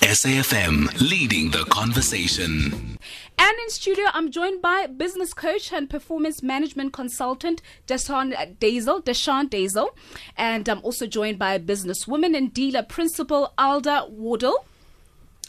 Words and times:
SAFM 0.00 0.98
leading 1.10 1.50
the 1.50 1.64
conversation. 1.66 2.98
And 3.38 3.58
in 3.62 3.68
studio, 3.68 4.06
I'm 4.14 4.30
joined 4.30 4.62
by 4.62 4.86
business 4.86 5.34
coach 5.34 5.74
and 5.74 5.90
performance 5.90 6.42
management 6.42 6.94
consultant 6.94 7.60
Deshun 7.86 8.32
Deysel, 8.58 9.04
Deshun 9.04 9.50
Deysel, 9.50 9.88
and 10.38 10.66
I'm 10.70 10.80
also 10.84 11.06
joined 11.06 11.38
by 11.38 11.58
businesswoman 11.58 12.34
and 12.34 12.52
dealer 12.52 12.82
principal 12.82 13.52
Alda 13.58 14.06
Waddell 14.08 14.64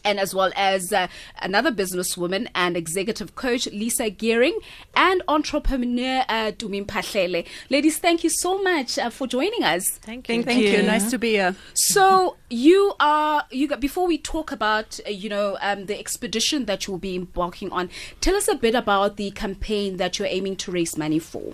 and 0.04 0.20
as 0.20 0.34
well 0.34 0.52
as 0.56 0.92
uh, 0.94 1.08
another 1.42 1.72
businesswoman 1.72 2.48
and 2.56 2.76
executive 2.78 3.36
coach 3.36 3.68
Lisa 3.68 4.10
Gering 4.10 4.58
and 4.96 5.22
entrepreneur 5.28 6.24
uh, 6.30 6.52
Tumi 6.52 6.86
Mphahlele. 6.86 7.46
Ladies, 7.70 7.98
thank 7.98 8.24
you 8.24 8.30
so 8.30 8.62
much 8.62 8.98
uh, 8.98 9.10
for 9.10 9.28
joining 9.28 9.64
us. 9.64 9.90
Thank 10.00 10.28
you. 10.28 10.36
Thank, 10.36 10.46
Thank 10.46 10.62
you. 10.62 10.70
you. 10.70 10.84
Nice 10.84 11.10
to 11.12 11.18
be 11.18 11.32
here. 11.32 11.56
So 11.74 12.38
you 12.50 12.94
are 13.00 13.46
you 13.52 13.68
got, 13.68 13.80
before 13.80 14.08
we 14.08 14.18
talk 14.18 14.52
about 14.52 15.00
uh, 15.06 15.10
you 15.10 15.30
know 15.30 15.58
um, 15.62 15.86
the 15.86 15.98
expedition 15.98 16.66
that 16.66 16.88
you 16.88 16.94
will 16.94 17.00
be 17.00 17.16
embarking 17.16 17.72
on. 17.72 17.90
Tell 18.20 18.36
us 18.36 18.48
a 18.48 18.56
bit 18.56 18.76
about 18.76 19.18
the 19.18 19.32
campaign 19.32 19.98
that 19.98 20.20
you're 20.20 20.28
aiming 20.28 20.56
to 20.58 20.72
raise 20.72 20.98
money 20.98 21.20
for. 21.20 21.54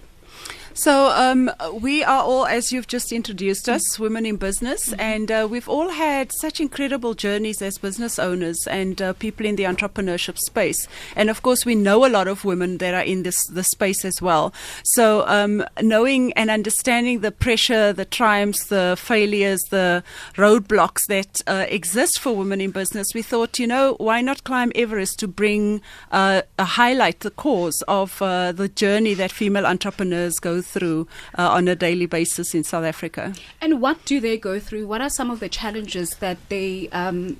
So 0.77 1.07
um, 1.09 1.49
we 1.73 2.03
are 2.03 2.21
all, 2.21 2.45
as 2.45 2.71
you've 2.71 2.85
just 2.85 3.11
introduced 3.11 3.67
us, 3.67 3.97
women 3.97 4.27
in 4.27 4.35
business, 4.35 4.89
mm-hmm. 4.89 5.01
and 5.01 5.31
uh, 5.31 5.47
we've 5.49 5.67
all 5.67 5.89
had 5.89 6.31
such 6.31 6.59
incredible 6.59 7.15
journeys 7.15 7.63
as 7.63 7.79
business 7.79 8.19
owners 8.19 8.67
and 8.67 9.01
uh, 9.01 9.13
people 9.13 9.47
in 9.47 9.55
the 9.55 9.63
entrepreneurship 9.63 10.37
space. 10.37 10.87
And 11.15 11.31
of 11.31 11.41
course, 11.41 11.65
we 11.65 11.73
know 11.73 12.05
a 12.05 12.13
lot 12.13 12.27
of 12.27 12.45
women 12.45 12.77
that 12.77 12.93
are 12.93 13.01
in 13.01 13.23
this 13.23 13.47
the 13.47 13.63
space 13.63 14.05
as 14.05 14.21
well. 14.21 14.53
So 14.83 15.27
um, 15.27 15.65
knowing 15.81 16.31
and 16.33 16.51
understanding 16.51 17.21
the 17.21 17.31
pressure, 17.31 17.91
the 17.91 18.05
triumphs, 18.05 18.67
the 18.67 18.95
failures, 18.99 19.61
the 19.71 20.03
roadblocks 20.35 21.07
that 21.07 21.41
uh, 21.47 21.65
exist 21.69 22.19
for 22.19 22.35
women 22.35 22.61
in 22.61 22.69
business, 22.69 23.15
we 23.15 23.23
thought, 23.23 23.57
you 23.57 23.65
know, 23.65 23.95
why 23.97 24.21
not 24.21 24.43
climb 24.43 24.71
Everest 24.75 25.17
to 25.19 25.27
bring 25.27 25.81
uh, 26.11 26.43
a 26.59 26.65
highlight 26.65 27.21
the 27.21 27.31
cause 27.31 27.83
of 27.87 28.21
uh, 28.21 28.51
the 28.51 28.69
journey 28.69 29.15
that 29.15 29.31
female 29.31 29.65
entrepreneurs 29.65 30.37
go 30.37 30.61
through 30.67 31.07
uh, 31.37 31.49
on 31.49 31.67
a 31.67 31.75
daily 31.75 32.05
basis 32.05 32.53
in 32.53 32.63
South 32.63 32.83
Africa. 32.83 33.33
And 33.61 33.81
what 33.81 34.03
do 34.05 34.19
they 34.19 34.37
go 34.37 34.59
through? 34.59 34.87
What 34.87 35.01
are 35.01 35.09
some 35.09 35.31
of 35.31 35.39
the 35.39 35.49
challenges 35.49 36.09
that 36.17 36.37
they 36.49 36.89
um, 36.89 37.37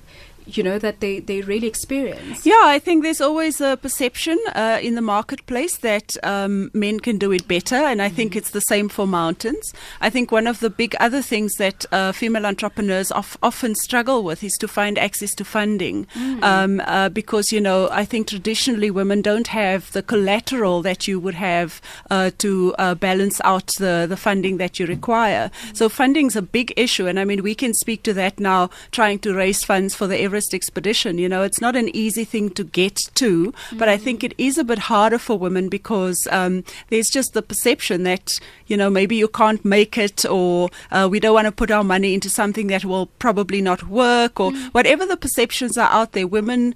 you 0.56 0.62
know 0.62 0.78
that 0.78 1.00
they 1.00 1.20
they 1.20 1.40
really 1.42 1.66
experience 1.66 2.46
yeah 2.46 2.62
i 2.64 2.78
think 2.78 3.02
there's 3.02 3.20
always 3.20 3.60
a 3.60 3.76
perception 3.76 4.38
uh, 4.54 4.78
in 4.82 4.94
the 4.94 5.02
marketplace 5.02 5.78
that 5.78 6.16
um, 6.24 6.70
men 6.72 7.00
can 7.00 7.18
do 7.18 7.32
it 7.32 7.46
better 7.46 7.74
and 7.74 8.00
i 8.00 8.06
mm-hmm. 8.06 8.16
think 8.16 8.36
it's 8.36 8.50
the 8.50 8.60
same 8.60 8.88
for 8.88 9.06
mountains 9.06 9.72
i 10.00 10.08
think 10.08 10.32
one 10.32 10.46
of 10.46 10.60
the 10.60 10.70
big 10.70 10.94
other 11.00 11.20
things 11.20 11.54
that 11.56 11.84
uh, 11.92 12.12
female 12.12 12.46
entrepreneurs 12.46 13.10
of, 13.12 13.36
often 13.42 13.74
struggle 13.74 14.22
with 14.22 14.42
is 14.42 14.54
to 14.54 14.68
find 14.68 14.98
access 14.98 15.34
to 15.34 15.44
funding 15.44 16.06
mm-hmm. 16.06 16.42
um, 16.42 16.80
uh, 16.80 17.08
because 17.08 17.52
you 17.52 17.60
know 17.60 17.88
i 17.90 18.04
think 18.04 18.28
traditionally 18.28 18.90
women 18.90 19.20
don't 19.20 19.48
have 19.48 19.92
the 19.92 20.02
collateral 20.02 20.82
that 20.82 21.06
you 21.06 21.20
would 21.20 21.34
have 21.34 21.80
uh, 22.10 22.30
to 22.38 22.74
uh, 22.78 22.94
balance 22.94 23.40
out 23.44 23.70
the, 23.78 24.06
the 24.08 24.16
funding 24.16 24.56
that 24.56 24.78
you 24.78 24.86
require 24.86 25.50
mm-hmm. 25.50 25.74
so 25.74 25.88
funding's 25.88 26.36
a 26.36 26.42
big 26.42 26.72
issue 26.76 27.06
and 27.06 27.20
i 27.20 27.24
mean 27.24 27.42
we 27.42 27.54
can 27.54 27.74
speak 27.74 28.02
to 28.02 28.14
that 28.14 28.40
now 28.40 28.70
trying 28.90 29.18
to 29.18 29.34
raise 29.34 29.64
funds 29.64 29.94
for 29.94 30.06
the 30.06 30.20
Everest 30.20 30.37
expedition. 30.54 31.18
You 31.18 31.28
know, 31.28 31.42
it's 31.42 31.60
not 31.60 31.76
an 31.76 31.94
easy 31.94 32.24
thing 32.24 32.50
to 32.50 32.64
get 32.64 32.96
to, 33.14 33.52
mm. 33.52 33.78
but 33.78 33.88
I 33.88 33.96
think 33.96 34.22
it 34.22 34.34
is 34.38 34.58
a 34.58 34.64
bit 34.64 34.78
harder 34.78 35.18
for 35.18 35.38
women 35.38 35.68
because 35.68 36.26
um, 36.30 36.64
there's 36.88 37.08
just 37.08 37.34
the 37.34 37.42
perception 37.42 38.04
that, 38.04 38.38
you 38.66 38.76
know, 38.76 38.90
maybe 38.90 39.16
you 39.16 39.28
can't 39.28 39.64
make 39.64 39.98
it 39.98 40.24
or 40.24 40.70
uh, 40.90 41.08
we 41.10 41.20
don't 41.20 41.34
want 41.34 41.46
to 41.46 41.52
put 41.52 41.70
our 41.70 41.84
money 41.84 42.14
into 42.14 42.30
something 42.30 42.68
that 42.68 42.84
will 42.84 43.06
probably 43.18 43.60
not 43.60 43.88
work 43.88 44.40
or 44.40 44.50
mm. 44.50 44.68
whatever 44.74 45.04
the 45.06 45.16
perceptions 45.16 45.76
are 45.76 45.90
out 45.90 46.12
there. 46.12 46.26
Women 46.26 46.74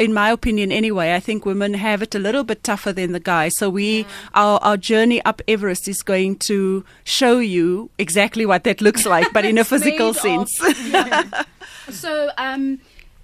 in 0.00 0.14
my 0.14 0.30
opinion 0.30 0.72
anyway, 0.72 1.14
I 1.14 1.20
think 1.20 1.44
women 1.44 1.74
have 1.74 2.02
it 2.02 2.14
a 2.14 2.18
little 2.18 2.42
bit 2.42 2.64
tougher 2.64 2.92
than 2.92 3.12
the 3.12 3.20
guys. 3.20 3.52
So 3.56 3.68
we, 3.68 4.00
yeah. 4.00 4.06
our, 4.34 4.58
our 4.60 4.76
journey 4.76 5.22
up 5.24 5.42
Everest 5.46 5.88
is 5.88 6.02
going 6.02 6.36
to 6.36 6.84
show 7.04 7.38
you 7.38 7.90
exactly 7.98 8.46
what 8.46 8.64
that 8.64 8.80
looks 8.80 9.04
like, 9.04 9.32
but 9.32 9.44
in 9.44 9.58
a 9.58 9.64
physical 9.64 10.14
sense. 10.14 10.58
Of, 10.62 10.86
yeah. 10.88 11.42
so, 11.90 12.30
um, 12.38 12.80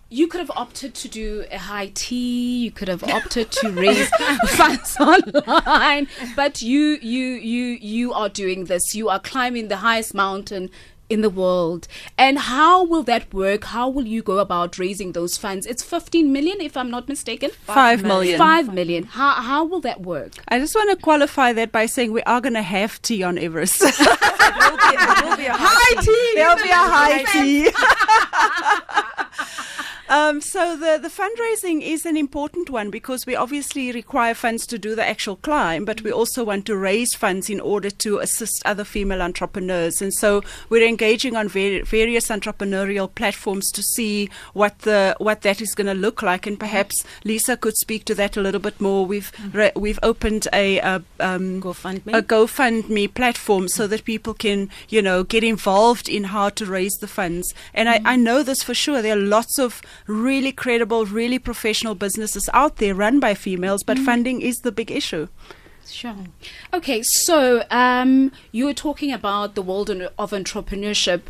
you 0.09 0.29
could 0.29 0.41
have 0.41 0.53
opted 0.55 0.95
to 0.95 1.09
do 1.09 1.45
a 1.51 1.59
high 1.59 1.91
tea 1.95 2.59
you 2.59 2.71
could 2.71 2.89
have 2.89 3.03
opted 3.05 3.51
to 3.51 3.71
raise 3.71 4.09
funds 4.51 4.97
online 5.01 6.07
but 6.37 6.63
you 6.63 6.99
you 7.03 7.27
you 7.35 7.79
you 7.81 8.13
are 8.13 8.29
doing 8.29 8.65
this. 8.65 8.95
You 8.95 9.09
are 9.09 9.21
climbing 9.21 9.69
the 9.69 9.77
highest 9.77 10.15
mountain 10.15 10.71
in 11.09 11.21
the 11.21 11.31
world. 11.31 11.87
And 12.19 12.39
how 12.39 12.85
will 12.85 13.05
that 13.05 13.33
work? 13.33 13.65
How 13.65 13.89
will 13.89 14.07
you 14.07 14.23
go 14.23 14.39
about 14.39 14.79
raising 14.79 15.13
those 15.13 15.37
funds? 15.37 15.65
It's 15.65 15.83
15 15.83 16.33
million 16.33 16.61
if 16.61 16.77
i'm 16.77 16.91
not 16.91 17.09
mistaken. 17.09 17.51
5 17.51 18.03
million. 18.03 18.39
5 18.39 18.75
million. 18.75 19.05
How, 19.05 19.35
how 19.35 19.65
will 19.65 19.81
that 19.83 20.01
work? 20.01 20.33
I 20.49 20.59
just 20.59 20.75
want 20.75 20.91
to 20.91 20.97
qualify 20.97 21.53
that 21.53 21.71
by 21.71 21.87
saying 21.87 22.13
we 22.13 22.23
are 22.23 22.41
going 22.41 22.55
to 22.55 22.63
have 22.63 23.01
tea 23.03 23.23
on 23.23 23.39
everest. 23.39 23.83
There 24.57 24.71
will 24.71 24.79
be, 24.79 24.97
there 24.97 25.25
will 25.29 25.37
be 25.37 25.47
a 25.47 25.53
high 25.55 26.03
tea 26.03 26.33
there'll 26.35 26.57
be 26.57 26.71
a 26.71 26.75
high 26.75 27.25
tea 27.33 27.71
um, 30.09 30.41
so 30.41 30.77
the, 30.77 30.99
the 31.01 31.09
fundraising 31.09 31.83
is 31.83 32.07
an 32.07 32.17
important 32.17 32.71
one 32.71 32.91
because 32.91 33.27
we 33.27 33.35
obviously 33.35 33.91
require 33.91 34.35
funds 34.35 34.67
to 34.67 34.79
do 34.79 34.95
the 34.95 35.07
actual 35.07 35.37
climb, 35.37 35.85
but 35.85 36.03
we 36.03 36.13
also 36.13 36.45
want 36.45 36.67
to 36.67 36.77
raise 36.77 37.15
funds 37.15 37.51
in 37.51 37.61
order 37.61 37.91
to 37.91 38.19
assist 38.19 38.63
other 38.65 38.85
female 38.85 39.21
entrepreneurs. 39.21 40.01
And 40.01 40.15
so 40.15 40.43
we're 40.69 40.87
engaging 40.87 41.35
on 41.35 41.49
ver- 41.49 41.83
various 41.83 42.29
entrepreneurial 42.29 43.13
platforms 43.13 43.71
to 43.73 43.83
see 43.83 44.31
what 44.53 44.81
the 44.81 45.17
what 45.19 45.43
that 45.43 45.61
is 45.61 45.75
going 45.75 45.89
to 45.89 45.95
look 45.95 46.23
like. 46.23 46.47
And 46.47 46.59
perhaps 46.59 47.05
Lisa 47.25 47.57
could 47.57 47.77
speak 47.77 48.05
to 48.05 48.15
that 48.15 48.37
a 48.37 48.41
little 48.41 48.61
bit 48.61 48.81
more. 48.81 49.05
We've 49.05 49.33
re- 49.53 49.73
we've 49.75 49.99
opened 50.03 50.47
a, 50.53 50.79
a 50.79 51.03
um, 51.19 51.61
GoFundMe 51.61 52.17
a 52.17 52.23
GoFundMe 52.23 53.13
platform 53.13 53.69
so 53.69 53.87
that 53.87 54.05
people 54.05 54.35
can 54.35 54.71
you 54.89 55.03
know 55.03 55.25
get 55.25 55.43
involved 55.43 56.09
in 56.09 56.25
how 56.25 56.51
to 56.51 56.65
raise 56.67 56.95
the 57.01 57.09
funds. 57.09 57.53
And 57.75 57.89
mm-hmm. 57.89 58.07
I, 58.07 58.13
I 58.13 58.17
know 58.17 58.43
this 58.43 58.63
for 58.63 58.75
sure. 58.75 59.03
There 59.03 59.17
are 59.17 59.21
lots 59.21 59.59
of 59.59 59.83
really 60.07 60.53
credible, 60.53 61.07
really 61.07 61.39
professional 61.39 61.95
businesses 61.95 62.49
out 62.53 62.77
there 62.77 62.95
run 62.95 63.21
by 63.21 63.35
females, 63.35 63.83
but 63.83 63.97
mm. 63.97 64.05
funding 64.05 64.41
is 64.41 64.57
the 64.59 64.73
big 64.73 64.91
issue. 64.91 65.29
Sure. 65.87 66.17
Okay, 66.75 67.03
so 67.03 67.65
um, 67.71 68.33
you 68.51 68.65
were 68.65 68.75
talking 68.75 69.13
about 69.13 69.55
the 69.55 69.63
world 69.63 69.91
of 69.91 70.31
entrepreneurship. 70.31 71.23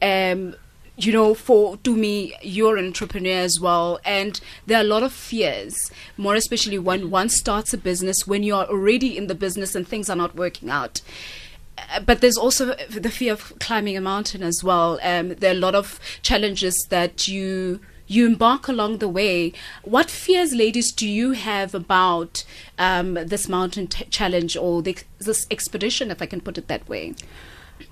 Um, 0.00 0.54
you 0.96 1.12
know, 1.12 1.32
for 1.34 1.76
Tumi, 1.76 2.32
you're 2.42 2.76
an 2.76 2.86
entrepreneur 2.86 3.38
as 3.38 3.60
well, 3.60 4.00
and 4.04 4.40
there 4.66 4.78
are 4.78 4.80
a 4.80 4.84
lot 4.84 5.04
of 5.04 5.12
fears, 5.12 5.92
more 6.16 6.34
especially 6.34 6.78
when 6.78 7.10
one 7.10 7.28
starts 7.28 7.72
a 7.72 7.78
business, 7.78 8.26
when 8.26 8.42
you 8.42 8.54
are 8.54 8.66
already 8.66 9.16
in 9.16 9.28
the 9.28 9.34
business 9.34 9.74
and 9.74 9.86
things 9.86 10.10
are 10.10 10.16
not 10.16 10.34
working 10.34 10.70
out. 10.70 11.00
Uh, 11.78 12.00
but 12.00 12.20
there's 12.20 12.36
also 12.36 12.74
the 12.90 13.10
fear 13.10 13.32
of 13.32 13.56
climbing 13.60 13.96
a 13.96 14.00
mountain 14.00 14.42
as 14.42 14.64
well. 14.64 14.98
Um, 15.02 15.28
there 15.36 15.52
are 15.52 15.56
a 15.56 15.60
lot 15.60 15.76
of 15.76 16.00
challenges 16.22 16.86
that 16.90 17.28
you 17.28 17.78
you 18.08 18.26
embark 18.26 18.66
along 18.66 18.98
the 18.98 19.08
way. 19.08 19.52
What 19.84 20.10
fears, 20.10 20.54
ladies, 20.54 20.90
do 20.90 21.06
you 21.06 21.32
have 21.32 21.74
about 21.74 22.44
um, 22.78 23.14
this 23.14 23.48
mountain 23.48 23.86
t- 23.86 24.04
challenge 24.06 24.56
or 24.56 24.82
the, 24.82 24.96
this 25.18 25.46
expedition, 25.50 26.10
if 26.10 26.20
I 26.20 26.26
can 26.26 26.40
put 26.40 26.58
it 26.58 26.68
that 26.68 26.88
way? 26.88 27.14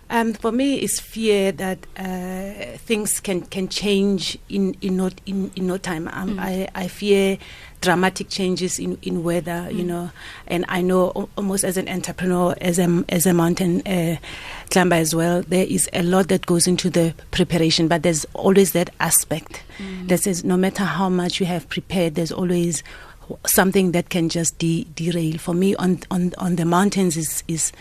Um, 0.08 0.34
for 0.34 0.52
me, 0.52 0.76
it's 0.76 1.00
fear 1.00 1.50
that 1.52 1.78
uh, 1.96 2.76
things 2.78 3.18
can, 3.18 3.42
can 3.42 3.68
change 3.68 4.38
in 4.48 4.76
in 4.80 4.96
no 4.96 5.10
in, 5.26 5.50
in 5.56 5.66
no 5.66 5.78
time. 5.78 6.08
Um, 6.12 6.36
mm. 6.36 6.40
I 6.40 6.68
I 6.76 6.86
fear 6.86 7.38
dramatic 7.80 8.28
changes 8.28 8.78
in, 8.78 8.98
in 9.02 9.24
weather, 9.24 9.66
mm. 9.68 9.74
you 9.76 9.84
know, 9.84 10.10
and 10.46 10.64
I 10.68 10.80
know 10.80 11.28
almost 11.36 11.64
as 11.64 11.76
an 11.76 11.88
entrepreneur, 11.88 12.54
as 12.60 12.78
a 12.78 13.04
as 13.08 13.26
a 13.26 13.34
mountain 13.34 13.84
uh, 13.84 14.16
climber 14.70 14.94
as 14.94 15.12
well, 15.12 15.42
there 15.42 15.66
is 15.66 15.90
a 15.92 16.04
lot 16.04 16.28
that 16.28 16.46
goes 16.46 16.68
into 16.68 16.88
the 16.88 17.12
preparation, 17.32 17.88
but 17.88 18.04
there's 18.04 18.24
always 18.32 18.72
that 18.72 18.90
aspect 19.00 19.64
mm. 19.78 20.06
that 20.06 20.20
says 20.20 20.44
no 20.44 20.56
matter 20.56 20.84
how 20.84 21.08
much 21.08 21.40
you 21.40 21.46
have 21.46 21.68
prepared, 21.68 22.14
there's 22.14 22.32
always 22.32 22.84
something 23.44 23.90
that 23.90 24.08
can 24.10 24.28
just 24.28 24.56
de- 24.58 24.86
derail. 24.94 25.36
For 25.38 25.52
me, 25.52 25.74
on 25.74 25.98
on 26.12 26.32
on 26.38 26.54
the 26.54 26.64
mountains 26.64 27.16
is 27.16 27.42
is 27.48 27.72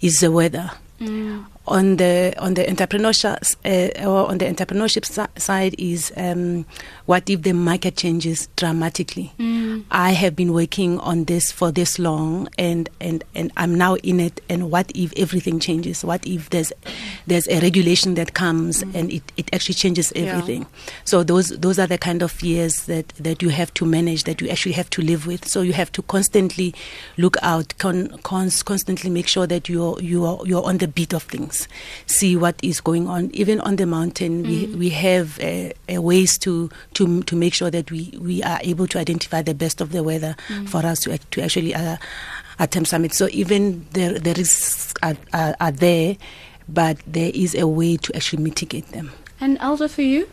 is 0.00 0.18
the 0.18 0.32
weather. 0.32 0.72
Mm 0.98 1.44
on 1.68 1.96
the 1.96 2.34
on 2.38 2.54
the 2.54 2.64
entrepreneurship 2.64 3.56
uh, 3.64 4.08
or 4.08 4.28
on 4.28 4.38
the 4.38 4.46
entrepreneurship 4.46 5.04
side 5.38 5.74
is 5.78 6.12
um, 6.16 6.64
what 7.06 7.28
if 7.30 7.42
the 7.42 7.52
market 7.52 7.96
changes 7.96 8.48
dramatically? 8.56 9.32
Mm. 9.38 9.84
I 9.90 10.12
have 10.12 10.36
been 10.36 10.52
working 10.52 10.98
on 11.00 11.24
this 11.24 11.50
for 11.50 11.72
this 11.72 11.98
long, 11.98 12.48
and, 12.58 12.88
and, 13.00 13.24
and 13.34 13.50
I'm 13.56 13.74
now 13.74 13.96
in 13.96 14.20
it. 14.20 14.40
And 14.48 14.70
what 14.70 14.92
if 14.94 15.12
everything 15.16 15.58
changes? 15.58 16.04
What 16.04 16.26
if 16.26 16.50
there's 16.50 16.72
there's 17.26 17.48
a 17.48 17.60
regulation 17.60 18.14
that 18.14 18.34
comes 18.34 18.82
mm. 18.82 18.94
and 18.94 19.10
it, 19.10 19.22
it 19.36 19.48
actually 19.54 19.74
changes 19.74 20.12
everything? 20.14 20.62
Yeah. 20.62 20.92
So 21.04 21.22
those 21.22 21.48
those 21.48 21.78
are 21.78 21.86
the 21.86 21.98
kind 21.98 22.22
of 22.22 22.30
fears 22.30 22.84
that, 22.84 23.08
that 23.10 23.42
you 23.42 23.48
have 23.48 23.72
to 23.74 23.86
manage, 23.86 24.24
that 24.24 24.40
you 24.40 24.48
actually 24.48 24.72
have 24.72 24.90
to 24.90 25.02
live 25.02 25.26
with. 25.26 25.48
So 25.48 25.62
you 25.62 25.72
have 25.72 25.90
to 25.92 26.02
constantly 26.02 26.74
look 27.16 27.36
out, 27.42 27.72
con, 27.78 28.18
cons, 28.22 28.62
constantly 28.62 29.10
make 29.10 29.26
sure 29.26 29.46
that 29.46 29.68
you're 29.68 29.98
you're 30.00 30.40
you're 30.46 30.64
on 30.64 30.78
the 30.78 30.88
beat 30.88 31.14
of 31.14 31.22
things. 31.22 31.57
Basics, 31.58 31.68
see 32.06 32.36
what 32.36 32.56
is 32.62 32.80
going 32.80 33.08
on. 33.08 33.30
Even 33.32 33.60
on 33.60 33.76
the 33.76 33.86
mountain, 33.86 34.42
we, 34.42 34.66
we 34.66 34.90
have 34.90 35.40
uh, 35.40 35.70
ways 36.00 36.38
to, 36.38 36.70
to 36.94 37.22
to 37.24 37.36
make 37.36 37.54
sure 37.54 37.70
that 37.70 37.90
we, 37.90 38.16
we 38.20 38.42
are 38.42 38.58
able 38.62 38.86
to 38.88 38.98
identify 38.98 39.42
the 39.42 39.54
best 39.54 39.80
of 39.80 39.92
the 39.92 40.02
weather 40.02 40.36
for 40.66 40.84
us 40.84 41.00
to, 41.00 41.18
to 41.18 41.42
actually 41.42 41.74
uh, 41.74 41.96
attempt 42.58 42.88
summit. 42.88 43.12
So 43.14 43.28
even 43.30 43.86
the, 43.92 44.18
the 44.18 44.34
risks 44.34 44.94
are, 45.02 45.16
are, 45.32 45.56
are 45.60 45.72
there, 45.72 46.16
but 46.68 46.98
there 47.06 47.30
is 47.34 47.54
a 47.54 47.66
way 47.66 47.96
to 47.96 48.16
actually 48.16 48.42
mitigate 48.42 48.88
them. 48.88 49.12
And 49.40 49.58
Alda, 49.58 49.88
for 49.88 50.02
you? 50.02 50.28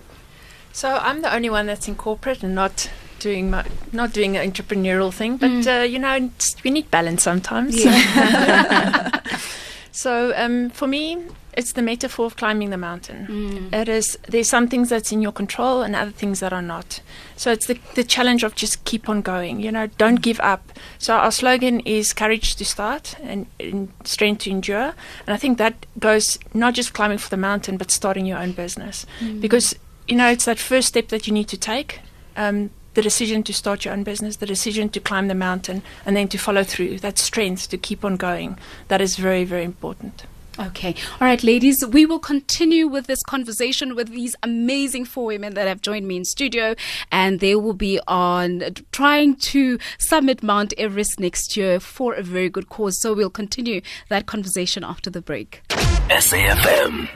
So 0.73 0.89
I'm 0.89 1.21
the 1.21 1.33
only 1.33 1.49
one 1.49 1.67
that's 1.67 1.87
in 1.87 1.95
corporate 1.95 2.43
and 2.43 2.53
not 2.53 2.89
doing 3.19 3.49
my, 3.49 3.65
not 3.93 4.11
doing 4.11 4.35
an 4.35 4.51
entrepreneurial 4.51 5.13
thing. 5.13 5.37
But 5.37 5.67
uh, 5.67 5.83
you 5.83 5.99
know, 5.99 6.29
we 6.63 6.71
need 6.71 6.91
balance 6.91 7.23
sometimes. 7.23 7.75
so 9.95 10.33
um, 10.35 10.69
for 10.71 10.87
me, 10.87 11.23
it's 11.53 11.71
the 11.71 11.81
metaphor 11.81 12.25
of 12.25 12.35
climbing 12.35 12.69
the 12.69 12.77
mountain. 12.77 13.27
It 13.73 13.87
is 13.87 14.19
there's 14.27 14.49
some 14.49 14.67
things 14.67 14.89
that's 14.89 15.13
in 15.13 15.21
your 15.21 15.31
control 15.31 15.83
and 15.83 15.95
other 15.95 16.11
things 16.11 16.41
that 16.41 16.51
are 16.51 16.61
not. 16.61 16.99
So 17.37 17.49
it's 17.53 17.65
the 17.67 17.79
the 17.95 18.03
challenge 18.03 18.43
of 18.43 18.55
just 18.55 18.83
keep 18.83 19.07
on 19.07 19.21
going. 19.21 19.61
You 19.61 19.71
know, 19.71 19.87
don't 19.97 20.21
give 20.21 20.37
up. 20.41 20.73
So 20.97 21.15
our 21.15 21.31
slogan 21.31 21.79
is 21.85 22.11
courage 22.13 22.57
to 22.57 22.65
start 22.65 23.15
and, 23.23 23.45
and 23.57 23.87
strength 24.03 24.43
to 24.43 24.49
endure. 24.49 24.93
And 25.25 25.33
I 25.33 25.37
think 25.37 25.57
that 25.59 25.85
goes 25.97 26.37
not 26.53 26.73
just 26.73 26.93
climbing 26.93 27.19
for 27.19 27.29
the 27.29 27.37
mountain, 27.37 27.77
but 27.77 27.89
starting 27.89 28.25
your 28.25 28.37
own 28.39 28.51
business 28.51 29.05
because 29.39 29.75
you 30.09 30.17
know 30.17 30.27
it's 30.29 30.43
that 30.45 30.59
first 30.59 30.89
step 30.89 31.07
that 31.07 31.25
you 31.25 31.33
need 31.33 31.47
to 31.47 31.57
take. 31.57 32.01
Um, 32.35 32.69
the 32.95 33.01
decision 33.01 33.43
to 33.43 33.53
start 33.53 33.85
your 33.85 33.93
own 33.93 34.03
business, 34.03 34.37
the 34.37 34.45
decision 34.45 34.89
to 34.89 34.99
climb 34.99 35.27
the 35.27 35.35
mountain, 35.35 35.83
and 36.05 36.15
then 36.15 36.27
to 36.29 36.37
follow 36.37 36.63
through. 36.63 36.99
That 36.99 37.19
strength 37.19 37.69
to 37.69 37.77
keep 37.77 38.03
on 38.03 38.17
going. 38.17 38.57
That 38.87 39.01
is 39.01 39.15
very, 39.15 39.43
very 39.43 39.63
important. 39.63 40.25
Okay. 40.57 40.95
All 41.19 41.27
right, 41.27 41.43
ladies, 41.43 41.85
we 41.85 42.05
will 42.05 42.19
continue 42.19 42.87
with 42.87 43.07
this 43.07 43.21
conversation 43.23 43.93
with 43.93 44.09
these 44.09 44.37
amazing 44.41 45.03
four 45.03 45.25
women 45.25 45.53
that 45.55 45.67
have 45.67 45.81
joined 45.81 46.07
me 46.07 46.15
in 46.15 46.23
studio, 46.23 46.75
and 47.11 47.41
they 47.41 47.55
will 47.55 47.73
be 47.73 47.99
on 48.07 48.63
trying 48.93 49.35
to 49.35 49.77
summit 49.97 50.41
Mount 50.41 50.73
Everest 50.77 51.19
next 51.19 51.57
year 51.57 51.81
for 51.81 52.13
a 52.13 52.23
very 52.23 52.49
good 52.49 52.69
cause. 52.69 53.01
So 53.01 53.13
we'll 53.13 53.29
continue 53.29 53.81
that 54.07 54.27
conversation 54.27 54.85
after 54.85 55.09
the 55.09 55.21
break. 55.21 55.61
SAFM. 56.09 57.09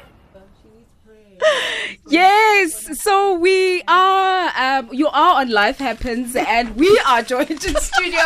Yes, 2.10 3.00
so 3.00 3.36
we 3.36 3.84
are, 3.88 4.52
um, 4.58 4.90
you 4.92 5.08
are 5.10 5.42
on 5.42 5.50
Life 5.52 5.78
Happens, 5.78 6.36
and 6.36 6.76
we 6.76 7.00
are 7.06 7.22
joined 7.22 7.52
in 7.52 7.76
studio 7.76 8.22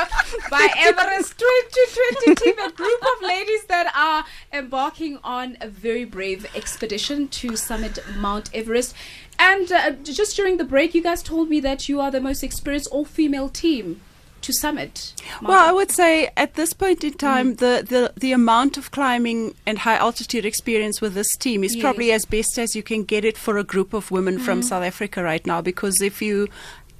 by 0.50 0.69
Everest 0.77 1.38
2020 1.38 2.35
team, 2.35 2.59
a 2.59 2.71
group 2.71 3.01
of 3.01 3.27
ladies 3.27 3.65
that 3.65 3.91
are 3.94 4.24
embarking 4.57 5.19
on 5.21 5.57
a 5.59 5.68
very 5.68 6.06
brave 6.06 6.45
expedition 6.56 7.27
to 7.27 7.57
summit 7.57 8.00
Mount 8.15 8.50
Everest. 8.53 8.95
And 9.38 9.69
uh, 9.69 9.91
just 9.91 10.38
during 10.38 10.56
the 10.56 10.63
break, 10.63 10.95
you 10.95 11.03
guys 11.03 11.21
told 11.21 11.50
me 11.50 11.59
that 11.59 11.89
you 11.89 12.00
are 12.00 12.09
the 12.09 12.21
most 12.21 12.41
experienced 12.41 12.88
all 12.88 13.03
female 13.03 13.50
team 13.50 14.00
to 14.44 14.54
summit. 14.54 15.13
Well, 15.42 15.68
I 15.68 15.72
would 15.72 15.92
say 15.92 16.30
at 16.38 16.54
this 16.54 16.74
point 16.74 17.04
in 17.04 17.13
time, 17.13 17.56
mm. 17.56 17.57
the, 17.57 17.86
the, 17.88 18.13
the 18.16 18.31
amount 18.31 18.78
of 18.78 18.92
climbing 18.92 19.56
and 19.66 19.80
high 19.80 19.95
altitude 19.98 20.45
experience 20.45 21.01
with 21.01 21.13
this 21.13 21.36
team 21.38 21.63
is 21.63 21.75
Yes. 21.75 21.81
probably 21.81 22.12
as 22.12 22.25
best 22.25 22.57
as 22.60 22.75
you 22.75 22.84
can 22.84 23.04
get 23.04 23.25
it 23.25 23.38
for 23.38 23.57
a 23.57 23.63
group 23.63 23.94
of 23.94 24.12
women 24.12 24.38
from 24.40 24.62
mm. 24.62 24.63
South 24.63 24.84
Africa 24.84 25.24
right 25.24 25.45
now. 25.45 25.62
Because 25.62 26.01
if 26.01 26.22
you 26.22 26.48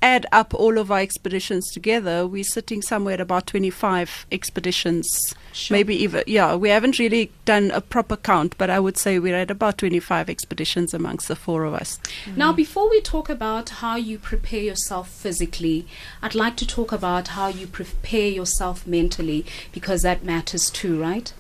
add 0.04 0.26
up 0.34 0.54
all 0.54 0.78
of 0.78 0.92
our 0.92 1.00
expeditions 1.00 1.72
together, 1.72 2.28
we're 2.28 2.44
sitting 2.44 2.82
somewhere 2.82 3.14
at 3.14 3.22
about 3.22 3.48
25 3.48 4.28
expeditions. 4.34 5.34
Sure. 5.54 5.76
Maybe 5.76 5.96
even, 5.96 6.24
yeah, 6.28 6.56
we 6.56 6.70
haven't 6.70 7.00
really 7.00 7.32
done 7.46 7.72
a 7.72 7.80
proper 7.80 8.18
count, 8.18 8.58
but 8.58 8.70
I 8.70 8.82
would 8.82 8.98
say 8.98 9.18
we're 9.18 9.38
at 9.38 9.50
about 9.50 9.78
25 9.78 10.30
expeditions 10.30 10.94
amongst 10.94 11.30
the 11.30 11.38
four 11.38 11.64
of 11.64 11.74
us. 11.74 12.00
Mm-hmm. 12.26 12.38
Now, 12.38 12.52
before 12.52 12.90
we 12.90 13.00
talk 13.00 13.30
about 13.30 13.70
how 13.70 13.96
you 13.96 14.20
prepare 14.20 14.62
yourself 14.62 15.10
physically, 15.10 15.88
I'd 16.22 16.36
like 16.36 16.58
to 16.58 16.68
talk 16.68 16.92
about 16.92 17.30
how 17.30 17.48
you 17.48 17.66
prepare 17.66 18.28
yourself 18.28 18.86
mentally 18.86 19.46
because 19.72 20.02
that 20.02 20.26
matters 20.26 20.70
too, 20.70 21.00
right? 21.00 21.32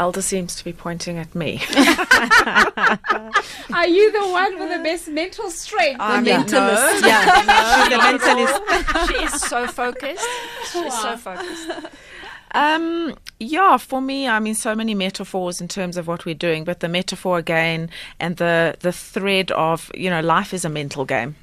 Alda 0.00 0.22
seems 0.22 0.56
to 0.56 0.64
be 0.64 0.72
pointing 0.72 1.18
at 1.18 1.34
me. 1.34 1.60
Are 3.74 3.86
you 3.86 4.10
the 4.10 4.28
one 4.30 4.58
with 4.58 4.70
the 4.70 4.80
best 4.82 5.08
mental 5.08 5.50
strength? 5.50 5.98
I'm 6.00 6.24
The 6.24 6.36
a 6.36 6.38
mentalist. 6.38 7.06
Yeah, 7.06 7.84
she's 7.84 7.92
a 7.92 7.98
mentalist. 8.00 9.08
she 9.08 9.24
is 9.24 9.42
so 9.42 9.66
focused. 9.66 10.26
She's 10.72 10.86
is 10.86 10.98
so 10.98 11.18
focused. 11.18 11.70
Um, 12.52 13.14
yeah, 13.38 13.76
for 13.76 14.00
me, 14.00 14.26
I 14.26 14.40
mean, 14.40 14.54
so 14.54 14.74
many 14.74 14.94
metaphors 14.94 15.60
in 15.60 15.68
terms 15.68 15.98
of 15.98 16.06
what 16.06 16.24
we're 16.24 16.34
doing, 16.34 16.64
but 16.64 16.80
the 16.80 16.88
metaphor 16.88 17.36
again 17.36 17.90
and 18.18 18.38
the 18.38 18.76
the 18.80 18.92
thread 18.92 19.50
of 19.50 19.90
you 19.94 20.08
know 20.08 20.22
life 20.22 20.54
is 20.54 20.64
a 20.64 20.70
mental 20.70 21.04
game. 21.04 21.36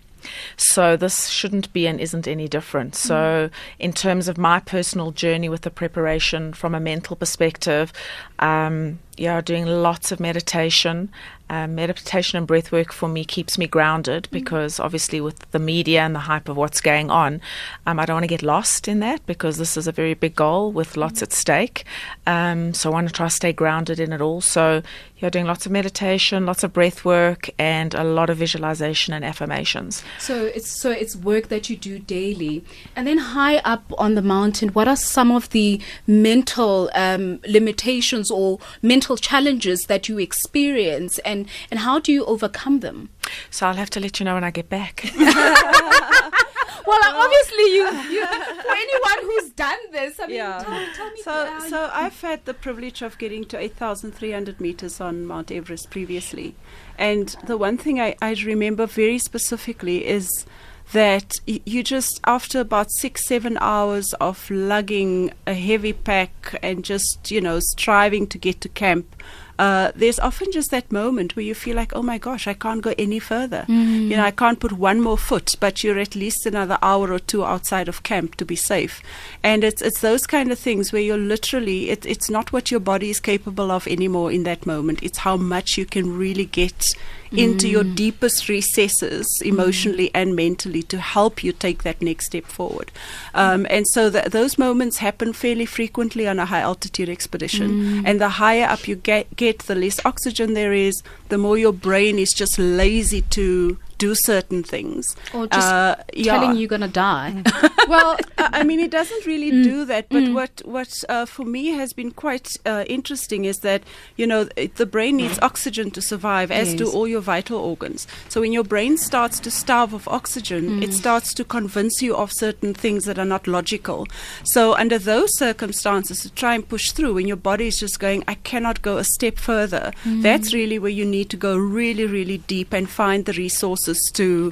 So 0.55 0.97
this 0.97 1.27
shouldn't 1.27 1.71
be 1.73 1.87
and 1.87 1.99
isn't 1.99 2.27
any 2.27 2.47
different. 2.47 2.95
So 2.95 3.49
in 3.79 3.93
terms 3.93 4.27
of 4.27 4.37
my 4.37 4.59
personal 4.59 5.11
journey 5.11 5.49
with 5.49 5.61
the 5.61 5.71
preparation 5.71 6.53
from 6.53 6.75
a 6.75 6.79
mental 6.79 7.15
perspective, 7.15 7.93
um, 8.39 8.99
yeah, 9.17 9.41
doing 9.41 9.65
lots 9.65 10.11
of 10.11 10.19
meditation. 10.19 11.09
Um, 11.49 11.75
meditation 11.75 12.37
and 12.37 12.45
breath 12.45 12.73
work 12.73 12.91
for 12.91 13.07
me 13.07 13.23
keeps 13.23 13.57
me 13.57 13.67
grounded 13.67 14.27
because 14.31 14.81
obviously 14.81 15.21
with 15.21 15.49
the 15.51 15.59
media 15.59 16.01
and 16.01 16.13
the 16.13 16.19
hype 16.19 16.49
of 16.49 16.57
what's 16.57 16.81
going 16.81 17.09
on, 17.09 17.41
um, 17.85 17.99
I 17.99 18.05
don't 18.05 18.15
want 18.15 18.25
to 18.25 18.27
get 18.27 18.43
lost 18.43 18.87
in 18.87 18.99
that 18.99 19.25
because 19.25 19.57
this 19.57 19.77
is 19.77 19.87
a 19.87 19.91
very 19.91 20.13
big 20.13 20.35
goal 20.35 20.71
with 20.71 20.97
lots 20.97 21.21
at 21.23 21.31
stake. 21.31 21.85
Um, 22.27 22.73
so 22.73 22.89
I 22.89 22.93
want 22.93 23.07
to 23.07 23.13
try 23.13 23.27
to 23.27 23.33
stay 23.33 23.53
grounded 23.53 23.99
in 23.99 24.11
it 24.11 24.21
all. 24.21 24.41
So 24.41 24.83
you're 25.19 25.31
doing 25.31 25.45
lots 25.45 25.65
of 25.65 25.71
meditation, 25.71 26.45
lots 26.45 26.63
of 26.63 26.73
breath 26.73 27.03
work, 27.03 27.49
and 27.57 27.93
a 27.93 28.03
lot 28.03 28.29
of 28.29 28.37
visualization 28.37 29.13
and 29.13 29.25
affirmations. 29.25 30.03
So 30.19 30.45
it's 30.45 30.69
so 30.69 30.91
it's 30.91 31.15
work 31.15 31.47
that 31.49 31.69
you 31.69 31.75
do 31.75 31.99
daily, 31.99 32.63
and 32.95 33.07
then 33.07 33.17
high 33.17 33.57
up 33.57 33.91
on 33.97 34.15
the 34.15 34.21
mountain, 34.21 34.69
what 34.69 34.87
are 34.87 34.95
some 34.95 35.31
of 35.31 35.49
the 35.49 35.81
mental 36.05 36.89
um, 36.93 37.39
limitations 37.47 38.29
or 38.29 38.59
mental 38.81 39.17
challenges 39.17 39.85
that 39.87 40.07
you 40.07 40.19
experience, 40.19 41.19
and 41.19 41.47
and 41.71 41.79
how 41.81 41.99
do 41.99 42.11
you 42.11 42.25
overcome 42.25 42.81
them? 42.81 43.09
So 43.49 43.67
I'll 43.67 43.75
have 43.75 43.89
to 43.91 43.99
let 43.99 44.19
you 44.19 44.25
know 44.25 44.35
when 44.35 44.43
I 44.43 44.51
get 44.51 44.69
back. 44.69 45.11
Well, 46.87 46.99
obviously, 47.23 47.75
you, 47.75 47.85
you 48.15 48.25
for 48.25 48.71
anyone 48.71 49.19
who's 49.23 49.49
done 49.51 49.77
this, 49.91 50.19
I 50.19 50.27
mean, 50.27 50.35
Yeah. 50.37 50.63
tell, 50.63 50.93
tell 50.95 51.11
me. 51.11 51.21
So, 51.23 51.31
uh, 51.31 51.59
so 51.61 51.89
I've 51.93 52.19
had 52.21 52.45
the 52.45 52.53
privilege 52.53 53.01
of 53.01 53.17
getting 53.17 53.43
to 53.45 53.59
8,300 53.59 54.61
meters 54.61 55.01
on 55.01 55.25
Mount 55.25 55.51
Everest 55.51 55.89
previously. 55.89 56.55
And 56.97 57.35
the 57.45 57.57
one 57.57 57.77
thing 57.77 57.99
I, 57.99 58.15
I 58.21 58.33
remember 58.45 58.85
very 58.85 59.19
specifically 59.19 60.05
is 60.07 60.45
that 60.93 61.33
you 61.45 61.83
just, 61.83 62.21
after 62.25 62.61
about 62.61 62.87
six, 62.91 63.27
seven 63.27 63.57
hours 63.59 64.13
of 64.21 64.49
lugging 64.49 65.33
a 65.45 65.53
heavy 65.53 65.91
pack 65.91 66.57
and 66.63 66.85
just, 66.85 67.29
you 67.29 67.41
know, 67.41 67.59
striving 67.59 68.25
to 68.27 68.37
get 68.37 68.61
to 68.61 68.69
camp, 68.69 69.21
uh, 69.59 69.91
there's 69.95 70.19
often 70.19 70.51
just 70.51 70.71
that 70.71 70.91
moment 70.91 71.35
where 71.35 71.45
you 71.45 71.55
feel 71.55 71.75
like, 71.75 71.95
oh 71.95 72.03
my 72.03 72.17
gosh, 72.17 72.47
I 72.47 72.53
can't 72.53 72.81
go 72.81 72.93
any 72.97 73.19
further. 73.19 73.65
You 74.09 74.17
know, 74.17 74.23
I 74.23 74.31
can't 74.31 74.59
put 74.59 74.73
one 74.73 75.01
more 75.01 75.17
foot, 75.17 75.55
but 75.59 75.83
you're 75.83 75.99
at 75.99 76.15
least 76.15 76.45
another 76.45 76.77
hour 76.81 77.11
or 77.11 77.19
two 77.19 77.43
outside 77.43 77.87
of 77.87 78.03
camp 78.03 78.35
to 78.35 78.45
be 78.45 78.55
safe. 78.55 79.01
And 79.43 79.63
it's 79.63 79.81
it's 79.81 80.01
those 80.01 80.27
kind 80.27 80.51
of 80.51 80.59
things 80.59 80.91
where 80.91 81.01
you're 81.01 81.17
literally, 81.17 81.89
it, 81.89 82.05
it's 82.05 82.29
not 82.29 82.51
what 82.53 82.71
your 82.71 82.79
body 82.79 83.09
is 83.09 83.19
capable 83.19 83.71
of 83.71 83.87
anymore 83.87 84.31
in 84.31 84.43
that 84.43 84.65
moment. 84.65 85.01
It's 85.01 85.19
how 85.19 85.37
much 85.37 85.77
you 85.77 85.85
can 85.85 86.17
really 86.17 86.45
get 86.45 86.93
into 87.31 87.67
your 87.67 87.83
deepest 87.83 88.47
recesses 88.47 89.27
emotionally 89.43 90.09
and 90.13 90.33
mentally 90.35 90.81
to 90.83 90.97
help 90.97 91.43
you 91.43 91.51
take 91.51 91.83
that 91.83 92.01
next 92.01 92.27
step 92.27 92.45
forward. 92.45 92.89
Um, 93.33 93.67
and 93.69 93.85
so 93.89 94.09
th- 94.09 94.25
those 94.25 94.57
moments 94.57 94.99
happen 94.99 95.33
fairly 95.33 95.65
frequently 95.65 96.25
on 96.27 96.39
a 96.39 96.45
high 96.45 96.61
altitude 96.61 97.09
expedition. 97.09 98.05
And 98.05 98.21
the 98.21 98.29
higher 98.29 98.65
up 98.65 98.87
you 98.87 98.95
get, 98.95 99.35
get, 99.35 99.46
the 99.53 99.75
less 99.75 99.99
oxygen 100.05 100.53
there 100.53 100.73
is, 100.73 101.01
the 101.29 101.37
more 101.37 101.57
your 101.57 101.73
brain 101.73 102.19
is 102.19 102.33
just 102.33 102.57
lazy 102.59 103.21
to 103.21 103.77
do 103.97 104.13
certain 104.13 104.61
things. 104.63 105.15
or 105.33 105.47
just 105.47 105.67
Uh, 105.67 105.95
telling 106.23 106.51
yeah. 106.51 106.53
you're 106.53 106.67
gonna 106.67 106.87
die. 106.87 107.41
well, 107.87 108.15
I 108.53 108.63
mean, 108.63 108.79
it 108.79 108.91
doesn't 108.91 109.25
really 109.25 109.51
mm. 109.51 109.63
do 109.63 109.85
that. 109.85 110.09
But 110.09 110.23
mm. 110.23 110.33
what 110.33 110.61
what 110.65 111.03
uh, 111.09 111.25
for 111.25 111.45
me 111.45 111.67
has 111.67 111.93
been 111.93 112.11
quite 112.11 112.55
uh, 112.65 112.85
interesting 112.87 113.45
is 113.45 113.59
that 113.59 113.83
you 114.15 114.27
know 114.27 114.45
the 114.45 114.85
brain 114.85 115.17
needs 115.17 115.37
mm. 115.37 115.43
oxygen 115.43 115.91
to 115.91 116.01
survive, 116.01 116.51
as 116.51 116.73
do 116.73 116.89
all 116.89 117.07
your 117.07 117.21
vital 117.21 117.57
organs. 117.57 118.07
So 118.29 118.41
when 118.41 118.53
your 118.53 118.63
brain 118.63 118.97
starts 118.97 119.39
to 119.41 119.51
starve 119.51 119.93
of 119.93 120.07
oxygen, 120.07 120.83
it 120.83 120.93
starts 120.93 121.33
to 121.35 121.43
convince 121.43 122.01
you 122.01 122.15
of 122.15 122.31
certain 122.31 122.73
things 122.73 123.05
that 123.05 123.19
are 123.19 123.25
not 123.25 123.47
logical. 123.47 124.07
So 124.43 124.75
under 124.75 124.97
those 124.97 125.37
circumstances, 125.37 126.21
to 126.21 126.29
try 126.31 126.55
and 126.55 126.67
push 126.67 126.91
through, 126.91 127.13
when 127.13 127.27
your 127.27 127.37
body 127.37 127.67
is 127.67 127.79
just 127.79 127.99
going, 127.99 128.23
I 128.27 128.35
cannot 128.35 128.81
go 128.81 128.97
a 128.97 129.03
step 129.03 129.37
further. 129.37 129.91
That's 130.05 130.53
really 130.53 130.79
where 130.79 130.91
you 130.91 131.05
need 131.05 131.29
to 131.29 131.37
go 131.37 131.57
really, 131.57 132.05
really 132.05 132.39
deep 132.39 132.73
and 132.73 132.89
find 132.89 133.25
the 133.25 133.33
resources 133.33 134.11
to 134.13 134.51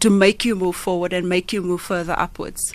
to 0.00 0.10
make 0.10 0.44
you 0.44 0.56
move 0.56 0.76
forward 0.76 1.12
and 1.12 1.28
make 1.28 1.52
you 1.52 1.62
move 1.62 1.82
further 1.82 2.14
upwards. 2.18 2.72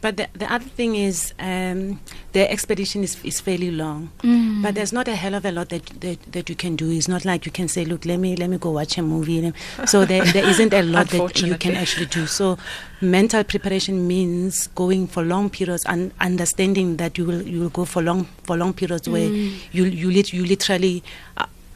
But 0.00 0.16
the, 0.16 0.28
the 0.34 0.52
other 0.52 0.64
thing 0.64 0.96
is 0.96 1.32
um, 1.38 2.00
the 2.32 2.50
expedition 2.50 3.02
is, 3.04 3.16
is 3.24 3.40
fairly 3.40 3.70
long, 3.70 4.10
Mm. 4.22 4.62
but 4.62 4.74
there's 4.74 4.92
not 4.92 5.08
a 5.08 5.14
hell 5.14 5.34
of 5.34 5.44
a 5.44 5.50
lot 5.52 5.68
that, 5.68 5.86
that 6.00 6.18
that 6.32 6.48
you 6.48 6.54
can 6.56 6.76
do. 6.76 6.90
It's 6.90 7.08
not 7.08 7.24
like 7.24 7.46
you 7.46 7.52
can 7.52 7.68
say, 7.68 7.84
look, 7.84 8.04
let 8.04 8.18
me 8.18 8.36
let 8.36 8.48
me 8.50 8.58
go 8.58 8.70
watch 8.70 8.98
a 8.98 9.02
movie. 9.02 9.52
So 9.86 10.04
there, 10.04 10.24
there 10.32 10.48
isn't 10.48 10.72
a 10.72 10.82
lot 10.82 11.08
that 11.10 11.40
you 11.42 11.56
can 11.56 11.74
actually 11.76 12.06
do. 12.06 12.26
So 12.26 12.58
mental 13.00 13.44
preparation 13.44 14.06
means 14.06 14.68
going 14.68 15.06
for 15.06 15.22
long 15.22 15.50
periods 15.50 15.84
and 15.86 16.12
understanding 16.20 16.96
that 16.96 17.18
you 17.18 17.24
will 17.26 17.42
you 17.42 17.60
will 17.60 17.68
go 17.70 17.84
for 17.84 18.02
long 18.02 18.26
for 18.44 18.56
long 18.56 18.72
periods 18.72 19.08
where 19.08 19.28
Mm. 19.28 19.54
you 19.72 19.84
you 19.84 20.10
lit, 20.10 20.32
you 20.32 20.44
literally. 20.44 21.02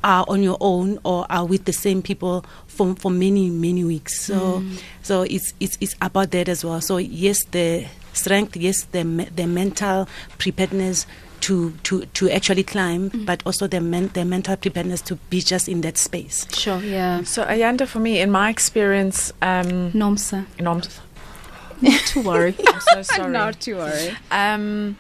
Are 0.05 0.25
on 0.29 0.43
your 0.45 0.57
own 0.61 0.99
or 1.05 1.27
are 1.29 1.45
with 1.45 1.65
the 1.65 1.73
same 1.73 2.03
people 2.03 2.45
for 2.69 2.95
for 2.95 3.11
many 3.11 3.51
many 3.51 3.83
weeks 3.85 4.21
so 4.21 4.61
Mm. 4.63 4.79
so 5.03 5.23
it's 5.23 5.53
it's 5.59 5.77
it's 5.81 5.97
about 6.01 6.31
that 6.31 6.49
as 6.49 6.65
well 6.65 6.81
so 6.81 6.99
yes 6.99 7.45
the 7.51 7.85
strength 8.13 8.57
yes 8.57 8.85
the 8.93 9.03
the 9.35 9.47
mental 9.47 10.07
preparedness 10.39 11.05
to 11.41 11.73
to 11.83 12.05
to 12.15 12.31
actually 12.31 12.63
climb 12.63 13.11
Mm. 13.11 13.27
but 13.27 13.43
also 13.45 13.67
the 13.67 13.81
men, 13.81 14.11
the 14.15 14.25
mental 14.25 14.57
preparedness 14.57 15.01
to 15.03 15.17
be 15.31 15.41
just 15.41 15.69
in 15.69 15.81
that 15.81 15.99
space 15.99 16.47
Sure, 16.55 16.81
yeah. 16.81 17.23
So 17.25 17.43
Ayanda, 17.45 17.87
for 17.87 17.99
me, 18.01 18.21
in 18.21 18.31
my 18.31 18.51
experience, 18.51 19.33
um, 19.43 19.91
Nomsa. 19.93 20.47
no, 20.61 20.71
I'm, 20.73 20.83
Not 21.83 22.01
to 22.13 22.23
worry. 22.23 22.55
I'm 22.67 22.81
so 22.81 23.03
sorry. 23.03 23.31
Not 23.33 23.61
to 23.61 23.75
worry. 23.75 24.17
Um, 24.31 24.97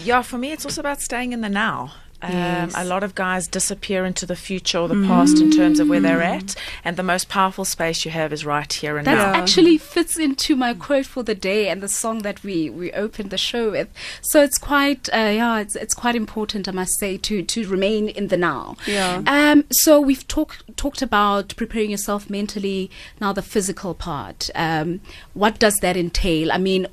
yeah, 0.00 0.22
for 0.22 0.38
me, 0.38 0.50
it's 0.52 0.64
also 0.64 0.80
about 0.80 1.00
staying 1.00 1.32
in 1.32 1.40
the 1.40 1.48
now. 1.48 1.92
Um, 2.22 2.32
Yes. 2.32 2.74
A 2.76 2.84
lot 2.84 3.02
of 3.04 3.14
guys 3.14 3.46
disappear 3.46 4.04
into 4.04 4.24
the 4.26 4.36
future 4.36 4.78
or 4.78 4.88
the 4.88 5.06
past 5.06 5.38
in 5.38 5.50
terms 5.50 5.78
of 5.80 5.88
where 5.88 6.00
they're 6.00 6.22
at, 6.22 6.54
and 6.84 6.96
the 6.96 7.02
most 7.02 7.28
powerful 7.28 7.64
space 7.64 8.04
you 8.04 8.10
have 8.10 8.32
is 8.32 8.44
right 8.44 8.72
here 8.72 8.96
and 8.96 9.06
That 9.06 9.14
now. 9.14 9.32
That 9.32 9.36
actually 9.42 9.78
fits 9.78 10.16
into 10.18 10.56
my 10.56 10.72
quote 10.74 11.06
for 11.06 11.22
the 11.22 11.34
day 11.34 11.68
and 11.68 11.82
the 11.82 11.88
song 11.88 12.20
that 12.20 12.42
we, 12.42 12.70
we 12.70 12.90
opened 12.92 13.30
the 13.30 13.38
show 13.38 13.70
with. 13.70 13.88
So 14.22 14.42
it's 14.42 14.58
quite 14.58 15.08
uh, 15.12 15.16
yeah, 15.40 15.60
it's 15.60 15.76
it's 15.76 15.94
quite 15.94 16.14
important, 16.16 16.68
I 16.68 16.72
must 16.72 16.98
say, 16.98 17.16
to 17.18 17.42
to 17.42 17.68
remain 17.68 18.08
in 18.08 18.28
the 18.28 18.36
now. 18.36 18.76
Yeah. 18.86 19.22
Um. 19.26 19.64
So 19.70 20.00
we've 20.00 20.26
talked 20.26 20.76
talked 20.76 21.02
about 21.02 21.54
preparing 21.56 21.90
yourself 21.90 22.30
mentally. 22.30 22.90
Now 23.20 23.32
the 23.32 23.42
physical 23.42 23.94
part. 23.94 24.50
Um. 24.54 25.00
What 25.34 25.58
does 25.58 25.76
that 25.80 25.96
entail? 25.96 26.50
I 26.50 26.58
mean. 26.58 26.86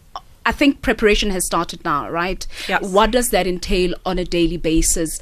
I 0.46 0.52
think 0.52 0.82
preparation 0.82 1.30
has 1.32 1.46
started 1.46 1.84
now, 1.86 2.10
right? 2.10 2.46
Yes. 2.68 2.84
What 2.84 3.12
does 3.12 3.30
that 3.30 3.48
entail 3.48 3.94
on 4.06 4.20
a 4.20 4.26
daily 4.26 4.58
basis? 4.58 5.20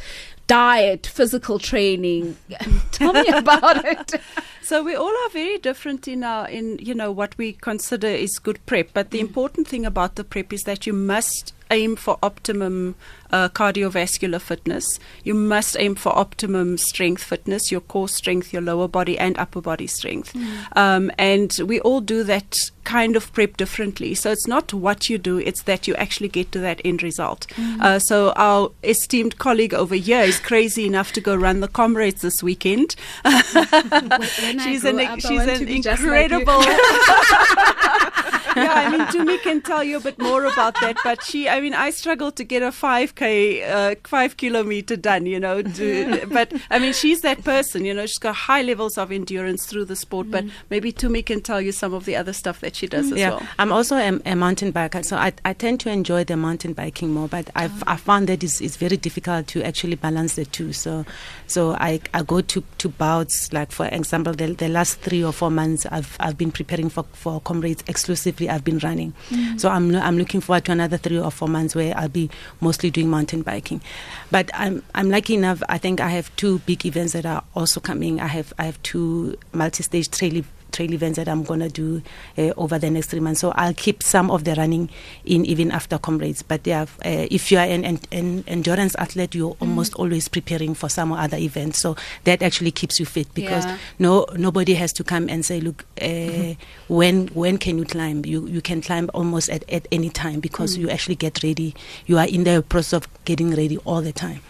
Diet, 0.48 1.08
physical 1.08 1.60
training. 1.60 2.38
Tell 2.92 3.14
me 3.14 3.28
about 3.28 3.86
it. 3.86 4.14
So 4.62 4.84
we 4.84 4.96
all 4.96 5.14
are 5.26 5.30
very 5.30 5.58
different 5.58 6.08
in 6.08 6.24
our 6.24 6.48
in 6.48 6.78
you 6.80 6.94
know 6.94 7.12
what 7.12 7.38
we 7.38 7.54
consider 7.54 8.08
is 8.08 8.40
good 8.40 8.66
prep. 8.66 8.90
But 8.94 9.12
the 9.12 9.20
mm. 9.20 9.28
important 9.28 9.68
thing 9.68 9.86
about 9.86 10.16
the 10.16 10.24
prep 10.24 10.52
is 10.52 10.64
that 10.64 10.86
you 10.86 10.94
must 10.94 11.54
aim 11.72 11.96
for 11.96 12.18
optimum 12.22 12.96
uh, 13.32 13.50
cardiovascular 13.50 14.40
fitness. 14.40 15.00
You 15.24 15.34
must 15.34 15.78
aim 15.80 15.96
for 15.96 16.16
optimum 16.18 16.78
strength 16.78 17.24
fitness, 17.24 17.72
your 17.72 17.82
core 17.82 18.10
strength, 18.10 18.54
your 18.54 18.62
lower 18.62 18.88
body 18.88 19.18
and 19.18 19.38
upper 19.38 19.62
body 19.62 19.88
strength. 19.88 20.36
Um, 20.76 21.12
and 21.18 21.56
we 21.66 21.80
all 21.80 22.02
do 22.02 22.24
that 22.24 22.58
kind 22.84 23.16
of 23.16 23.32
prep 23.34 23.58
differently. 23.58 24.14
So 24.16 24.32
it's 24.32 24.48
not 24.48 24.74
what 24.74 25.10
you 25.10 25.18
do; 25.18 25.38
it's 25.40 25.64
that 25.64 25.88
you 25.88 25.96
actually 25.96 26.30
get 26.30 26.52
to 26.52 26.60
that 26.60 26.82
end 26.84 27.04
result. 27.04 27.48
Uh, 27.80 28.00
so 28.00 28.32
our 28.36 28.72
esteemed 28.84 29.38
colleague 29.38 29.74
over 29.74 29.96
here 29.96 30.22
is 30.22 30.40
crazy 30.40 30.86
enough 30.86 31.12
to 31.14 31.22
go 31.22 31.36
run 31.36 31.62
the 31.62 31.68
comrades 31.68 32.22
this 32.22 32.44
weekend. 32.44 32.96
She's 33.24 34.84
an 34.84 35.00
up, 35.00 35.20
she's 35.20 35.42
an 35.42 35.68
incredible. 35.68 36.62
yeah, 38.56 38.74
I 38.74 38.90
mean, 38.90 39.02
Tumi 39.08 39.42
can 39.42 39.62
tell 39.62 39.84
you 39.84 39.98
a 39.98 40.00
bit 40.00 40.20
more 40.20 40.46
about 40.46 40.76
that, 40.82 40.98
but 41.04 41.24
she, 41.24 41.48
I 41.48 41.62
mean, 41.62 41.74
I 41.74 41.90
struggle 41.90 42.32
to 42.32 42.44
get 42.44 42.62
a 42.64 42.72
five 42.72 43.16
k, 43.16 43.64
uh, 43.64 43.96
five 44.04 44.38
kilometer 44.38 44.96
done. 44.96 45.26
You 45.26 45.40
know, 45.40 45.62
to, 45.62 46.26
but 46.32 46.54
I 46.70 46.80
mean, 46.80 46.94
she's 46.94 47.22
that 47.22 47.44
person. 47.44 47.86
You 47.86 47.94
know, 47.94 48.06
she's 48.06 48.20
got 48.20 48.36
high 48.36 48.62
levels 48.62 48.98
of 48.98 49.12
endurance 49.12 49.66
through 49.66 49.86
the 49.86 49.96
sport. 49.96 50.32
But 50.32 50.46
maybe 50.70 50.92
Tumi 50.92 51.26
can 51.26 51.42
tell 51.42 51.62
you 51.62 51.72
some 51.72 51.94
of 51.94 52.06
the 52.06 52.16
other 52.16 52.34
stuff 52.34 52.60
that 52.62 52.76
she 52.76 52.88
does 52.88 53.12
as 53.12 53.18
yeah, 53.18 53.32
well. 53.32 53.48
I'm 53.60 53.72
also 53.72 53.96
a, 53.98 54.20
a 54.26 54.36
mountain 54.36 54.74
biker, 54.74 55.04
so 55.04 55.18
I, 55.18 55.34
I 55.46 55.54
tend 55.54 55.80
to 55.82 55.90
enjoy 55.90 56.24
the 56.24 56.38
mountain 56.38 56.74
biking 56.74 57.12
more. 57.12 57.28
But 57.28 57.50
I've 57.56 57.84
I 57.88 57.96
found 57.96 58.28
that 58.28 58.44
it's, 58.44 58.62
it's 58.62 58.78
very 58.78 58.98
difficult 58.98 59.48
to 59.48 59.64
actually 59.64 59.96
balance 59.96 60.36
the 60.36 60.46
two. 60.46 60.74
So, 60.74 61.06
so 61.48 61.72
I, 61.74 62.00
I 62.14 62.24
go 62.24 62.42
to, 62.42 62.64
to 62.80 62.90
bouts. 62.90 63.52
Like 63.54 63.72
for 63.72 63.88
example, 63.88 64.34
the, 64.34 64.54
the 64.54 64.70
last 64.70 65.00
three 65.00 65.24
or 65.24 65.32
four 65.32 65.52
months, 65.52 65.86
I've 65.92 66.16
I've 66.20 66.38
been 66.38 66.52
preparing 66.52 66.90
for 66.90 67.06
for 67.14 67.40
comrades 67.42 67.84
exclusively. 67.88 68.41
I've 68.50 68.64
been 68.64 68.80
running, 68.80 69.14
mm. 69.30 69.60
so 69.60 69.70
I'm 69.70 69.96
I'm 69.96 70.18
looking 70.18 70.42
forward 70.42 70.66
to 70.66 70.72
another 70.72 70.98
three 70.98 71.20
or 71.20 71.32
four 71.32 71.48
months 71.48 71.76
where 71.76 71.96
I'll 71.98 72.10
be 72.10 72.30
mostly 72.60 72.90
doing 72.92 73.10
mountain 73.10 73.42
biking. 73.42 73.82
But 74.30 74.50
I'm 74.54 74.84
I'm 74.96 75.10
lucky 75.10 75.36
enough. 75.36 75.62
I 75.70 75.78
think 75.78 76.00
I 76.00 76.10
have 76.10 76.36
two 76.36 76.60
big 76.60 76.86
events 76.86 77.14
that 77.14 77.26
are 77.26 77.44
also 77.56 77.80
coming. 77.80 78.20
I 78.20 78.28
have 78.28 78.54
I 78.58 78.64
have 78.66 78.82
two 78.84 79.38
multi-stage 79.54 80.10
trail 80.12 80.44
trail 80.72 80.94
events 80.94 81.18
that 81.18 81.28
I'm 81.28 81.44
going 81.44 81.60
to 81.60 81.70
do 81.70 82.02
uh, 82.38 82.54
over 82.58 82.80
the 82.80 82.90
next 82.90 83.08
three 83.08 83.20
months. 83.20 83.42
So 83.42 83.52
I'll 83.52 83.74
keep 83.74 84.02
some 84.04 84.32
of 84.32 84.44
the 84.44 84.56
running 84.56 84.90
in 85.26 85.46
even 85.46 85.72
after 85.72 85.98
comrades. 85.98 86.42
But 86.42 86.66
yeah, 86.66 86.84
uh, 87.06 87.28
if 87.30 87.52
you 87.52 87.58
are 87.58 87.66
an, 87.66 87.84
an, 87.86 88.00
an 88.12 88.44
endurance 88.48 88.96
athlete, 88.96 89.36
you're 89.36 89.56
almost 89.60 89.94
always 89.96 90.28
preparing 90.28 90.74
for 90.74 90.90
some 90.90 91.12
other 91.12 91.38
event. 91.38 91.76
So 91.76 91.96
that 92.24 92.42
actually 92.42 92.72
keeps 92.72 93.00
you 93.00 93.06
fit 93.06 93.34
because 93.34 93.66
Yeah. 93.66 93.78
no 94.00 94.26
nobody 94.38 94.74
has 94.76 94.94
to 94.94 95.04
come 95.04 95.28
and 95.30 95.46
say, 95.46 95.60
look, 95.60 95.86
uh, 96.02 96.54
when 96.88 97.28
when 97.34 97.58
can 97.58 97.78
you 97.78 97.86
climb? 97.86 98.26
You 98.26 98.48
you 98.48 98.62
can 98.62 98.82
climb 98.82 99.10
almost 99.14 99.50
at, 99.50 99.64
at 99.70 99.88
any 99.92 100.10
time 100.10 100.40
because 100.40 100.78
you 100.78 100.90
actually 100.90 101.16
get 101.16 101.44
ready. 101.44 101.74
You 102.06 102.18
are 102.18 102.28
in 102.28 102.44
the 102.44 102.64
process 102.68 102.94
of 102.94 103.08
getting 103.26 103.52
ready 103.56 103.78
all 103.86 104.02
the 104.02 104.12
time. 104.14 104.42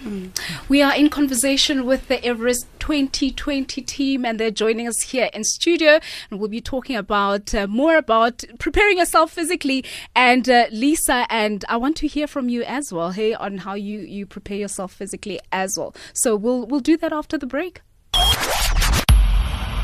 We 0.70 0.82
are 0.82 0.96
in 0.96 1.10
conversation 1.10 1.86
with 1.86 2.08
the 2.08 2.24
Everest 2.26 2.68
2020 2.80 3.82
team, 3.82 4.26
and 4.26 4.40
they're 4.40 4.52
joining 4.52 4.88
us 4.88 5.02
here 5.02 5.30
in 5.34 5.44
studio. 5.44 6.00
And 6.30 6.40
we'll 6.40 6.50
be 6.50 6.62
talking 6.62 6.96
about 6.96 7.54
uh, 7.54 7.68
more 7.68 7.98
about 7.98 8.44
preparing 8.60 8.98
yourself 8.98 9.32
physically. 9.32 9.84
And 10.16 10.50
uh, 10.50 10.66
Lisa, 10.72 11.26
and 11.30 11.66
I 11.70 11.78
want 11.78 11.98
to 11.98 12.08
hear 12.08 12.28
from 12.28 12.50
you 12.50 12.64
as 12.64 12.92
well, 12.92 13.12
hey, 13.12 13.34
on 13.34 13.60
how 13.60 13.74
you 13.74 14.00
you 14.00 14.26
prepare 14.26 14.58
yourself 14.58 14.94
physically 14.94 15.40
as 15.52 15.78
well. 15.78 15.96
So 16.14 16.36
we'll 16.36 16.66
we'll 16.66 16.80
do 16.80 16.98
that 16.98 17.14
after 17.14 17.38
the 17.38 17.48
break. 17.48 17.82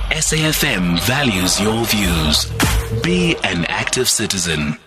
SAFM 0.10 1.00
values 1.02 1.60
your 1.60 1.84
views. 1.86 2.46
Be 3.04 3.36
an 3.44 3.66
active 3.66 4.08
citizen. 4.08 4.78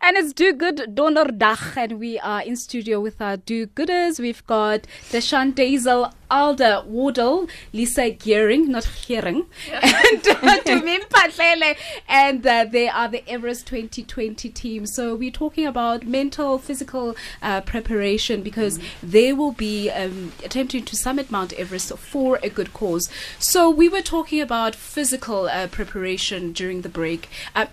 And 0.00 0.16
it's 0.18 0.32
Do 0.34 0.52
Good 0.52 0.94
Donderdag, 0.94 1.76
and 1.76 1.98
we 1.98 2.18
are 2.18 2.42
in 2.42 2.56
studio 2.56 3.00
with 3.00 3.22
our 3.22 3.36
Do 3.38 3.66
Gooders. 3.66 4.20
We've 4.20 4.46
got 4.46 4.82
Deshun 5.10 5.54
Deysel, 5.54 6.12
Alda 6.30 6.84
Waddell, 6.86 7.48
Lisa 7.72 8.10
Gearing, 8.10 8.70
not 8.70 8.88
Gearing, 9.06 9.46
and 9.72 10.28
uh, 10.28 10.60
Tumi 10.64 11.00
Mphahlele, 11.00 11.76
and 12.08 12.46
uh, 12.46 12.64
they 12.64 12.88
are 12.88 13.08
the 13.08 13.28
Everest 13.28 13.66
2020 13.66 14.48
team. 14.50 14.86
So 14.86 15.14
we're 15.14 15.30
talking 15.30 15.66
about 15.66 16.06
mental, 16.06 16.58
physical 16.58 17.16
uh, 17.42 17.60
preparation 17.62 18.42
because 18.42 18.78
they 19.02 19.32
will 19.32 19.52
be 19.52 19.90
um, 19.90 20.32
attempting 20.44 20.84
to 20.84 20.96
summit 20.96 21.30
Mount 21.30 21.52
Everest 21.54 21.96
for 21.98 22.38
a 22.42 22.48
good 22.48 22.72
cause. 22.72 23.08
So 23.38 23.70
we 23.70 23.88
were 23.88 24.02
talking 24.02 24.40
about 24.40 24.74
physical 24.74 25.46
uh, 25.46 25.66
preparation 25.68 26.52
during 26.52 26.82
the 26.82 26.88
break, 26.88 27.28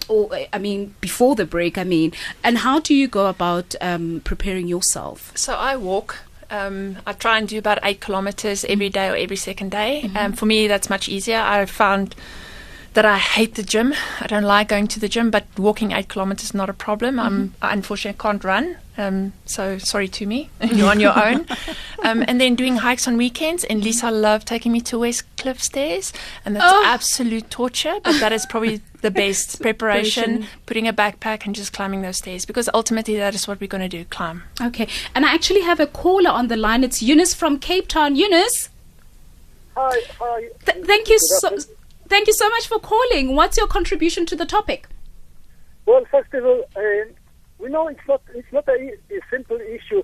or 0.08 0.30
I 0.52 0.58
mean 0.58 0.96
before 1.02 1.36
the 1.36 1.46
break. 1.46 1.78
I 1.78 1.84
mean, 1.84 2.14
and 2.44 2.60
how 2.60 2.80
do 2.80 2.94
you 2.94 3.08
go 3.08 3.28
about 3.28 3.76
um, 3.82 4.22
preparing 4.24 4.68
yourself? 4.68 5.32
So 5.36 5.56
I 5.56 5.76
walk. 5.76 6.20
Um, 6.52 6.98
I 7.08 7.14
try 7.14 7.38
and 7.38 7.48
do 7.48 7.58
about 7.58 7.80
eight 7.82 8.02
kilometers 8.02 8.66
every 8.66 8.90
day 8.90 9.10
or 9.10 9.16
every 9.16 9.38
second 9.38 9.72
day. 9.72 10.04
Um, 10.16 10.34
for 10.34 10.46
me, 10.46 10.68
that's 10.68 10.90
much 10.90 11.10
easier. 11.10 11.40
I 11.40 11.66
found 11.66 12.14
that 12.94 13.06
I 13.06 13.18
hate 13.18 13.56
the 13.56 13.64
gym. 13.64 13.94
I 14.20 14.28
don't 14.28 14.44
like 14.44 14.68
going 14.68 14.88
to 14.90 15.00
the 15.00 15.08
gym, 15.08 15.32
but 15.32 15.46
walking 15.58 15.92
eight 15.94 16.10
kilometers 16.10 16.46
is 16.46 16.54
not 16.54 16.70
a 16.70 16.74
problem. 16.74 17.20
I'm, 17.20 17.54
I 17.62 17.72
unfortunately 17.74 18.20
can't 18.20 18.44
run. 18.44 18.76
Um, 18.98 19.32
so 19.46 19.78
sorry 19.78 20.10
Tumi. 20.10 20.50
You're 20.62 20.90
on 20.90 21.00
your 21.00 21.18
own. 21.18 21.46
Um, 22.04 22.26
and 22.28 22.42
then 22.42 22.56
doing 22.56 22.78
hikes 22.78 23.08
on 23.08 23.16
weekends. 23.16 23.64
And 23.64 23.84
Lisa 23.84 24.10
loved 24.10 24.48
taking 24.48 24.72
me 24.72 24.82
to 24.82 24.98
West 24.98 25.24
Cliff 25.38 25.62
Stairs. 25.62 26.12
And 26.44 26.56
that's 26.56 26.66
Oh. 26.68 26.84
absolute 26.84 27.52
torture, 27.52 28.00
but 28.04 28.20
that 28.20 28.34
is 28.34 28.48
probably 28.48 28.82
the 29.02 29.12
best 29.24 29.62
preparation, 29.62 30.24
Preparation. 30.24 30.48
putting 30.66 30.88
a 30.88 30.94
backpack 30.94 31.46
and 31.46 31.54
just 31.54 31.74
climbing 31.74 32.02
those 32.02 32.18
stairs. 32.18 32.44
Because 32.44 32.68
ultimately, 32.74 33.18
that 33.18 33.36
is 33.36 33.48
what 33.48 33.62
we're 33.62 33.68
going 33.68 33.88
to 33.88 33.98
do 34.00 34.04
climb. 34.06 34.42
Okay, 34.60 34.88
and 35.14 35.24
I 35.24 35.32
actually 35.36 35.62
have 35.62 35.80
a 35.80 35.86
caller 35.86 36.32
on 36.32 36.48
the 36.48 36.58
line. 36.58 36.84
It's 36.84 37.04
Eunice 37.04 37.36
from 37.36 37.60
Cape 37.60 37.88
Town. 37.88 38.16
Eunice, 38.16 38.70
Hi, 39.78 40.02
hi. 40.20 40.48
th- 40.66 40.84
thank 40.88 41.08
you 41.08 41.20
so. 41.20 41.56
Thank 42.12 42.28
you 42.28 42.34
so 42.34 42.50
much 42.50 42.68
for 42.68 42.78
calling. 42.78 43.38
What's 43.38 43.56
your 43.56 43.68
contribution 43.68 44.26
to 44.26 44.36
the 44.36 44.46
topic? 44.46 44.90
Well, 45.86 46.04
first 46.12 46.34
of 46.34 46.44
all, 46.44 46.62
uh, 46.76 47.06
we 47.58 47.70
know 47.70 47.88
it's 47.88 48.06
not 48.06 48.22
it's 48.36 48.52
not 48.52 48.68
a, 48.68 48.74
a 49.18 49.20
simple 49.30 49.56
issue. 49.62 50.04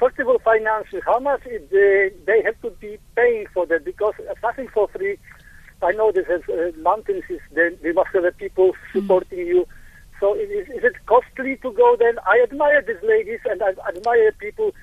First 0.00 0.18
of 0.18 0.26
all, 0.26 0.40
finances. 0.40 1.02
How 1.06 1.20
much 1.20 1.46
is 1.46 1.62
the, 1.70 2.12
they 2.26 2.42
have 2.42 2.60
to 2.62 2.70
be 2.80 2.98
paying 3.14 3.46
for 3.54 3.64
that? 3.66 3.84
Because 3.84 4.14
uh, 4.28 4.34
nothing 4.42 4.66
for 4.74 4.88
free. 4.88 5.18
I 5.82 5.92
know 5.92 6.10
this 6.10 6.26
is 6.26 6.42
uh, 6.48 6.76
mountains. 6.80 7.22
Is 7.28 7.38
they, 7.52 7.76
they 7.80 7.92
must 7.92 8.08
have 8.12 8.24
the 8.24 8.32
people 8.32 8.72
supporting 8.92 9.38
you. 9.38 9.68
So 10.18 10.34
is, 10.34 10.50
is 10.50 10.82
it 10.82 10.96
costly 11.06 11.58
to 11.58 11.70
go 11.70 11.94
there. 11.96 12.14
I 12.26 12.42
admire 12.42 12.82
these 12.82 13.04
ladies 13.04 13.38
and 13.44 13.62
I 13.62 13.70
admire 13.88 14.32
people 14.32 14.74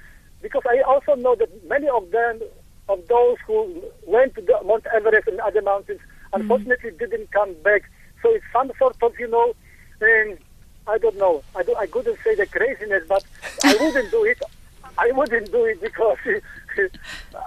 because 0.42 0.64
I 0.66 0.80
also 0.84 1.16
know 1.16 1.36
that 1.36 1.50
many 1.68 1.90
of 1.90 2.10
them, 2.12 2.40
of 2.88 3.06
those 3.10 3.36
who 3.46 3.84
went 4.06 4.36
to 4.36 4.42
the 4.42 4.58
Mount 4.66 4.86
Everest 4.96 5.28
and 5.28 5.42
other 5.42 5.62
mountains, 5.62 6.00
Hmm. 6.34 6.42
unfortunately 6.42 6.92
didn't 6.92 7.32
come 7.32 7.54
back. 7.64 7.84
So 8.22 8.30
it's 8.34 8.46
some 8.52 8.72
sort 8.80 8.98
of, 9.02 9.14
you 9.20 9.28
know, 9.28 9.54
um, 10.02 10.38
I 10.88 10.98
don't 10.98 11.18
know. 11.18 11.44
I, 11.56 11.64
do, 11.64 11.76
I 11.76 11.88
couldn't 11.88 12.18
say 12.24 12.36
the 12.36 12.46
craziness, 12.46 13.04
but 13.08 13.24
I 13.64 13.76
wouldn't 13.80 14.12
do 14.12 14.24
it. 14.24 14.42
I 14.98 15.12
wouldn't 15.12 15.52
do 15.52 15.66
it 15.66 15.80
because 15.82 16.18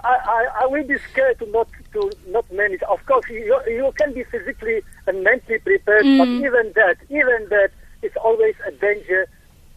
I, 0.03 0.17
I, 0.25 0.47
I 0.61 0.65
will 0.67 0.83
be 0.83 0.97
scared 1.11 1.39
to 1.39 1.45
not 1.47 1.67
to 1.93 2.11
not 2.27 2.49
manage. 2.51 2.81
Of 2.83 3.05
course, 3.05 3.25
you, 3.29 3.59
you 3.67 3.91
can 3.97 4.13
be 4.13 4.23
physically 4.23 4.81
and 5.07 5.23
mentally 5.23 5.59
prepared, 5.59 6.03
but 6.03 6.27
hmm. 6.27 6.45
even 6.45 6.71
that, 6.75 6.97
even 7.09 7.47
that, 7.49 7.71
it's 8.01 8.15
always 8.17 8.55
a 8.65 8.71
danger 8.71 9.27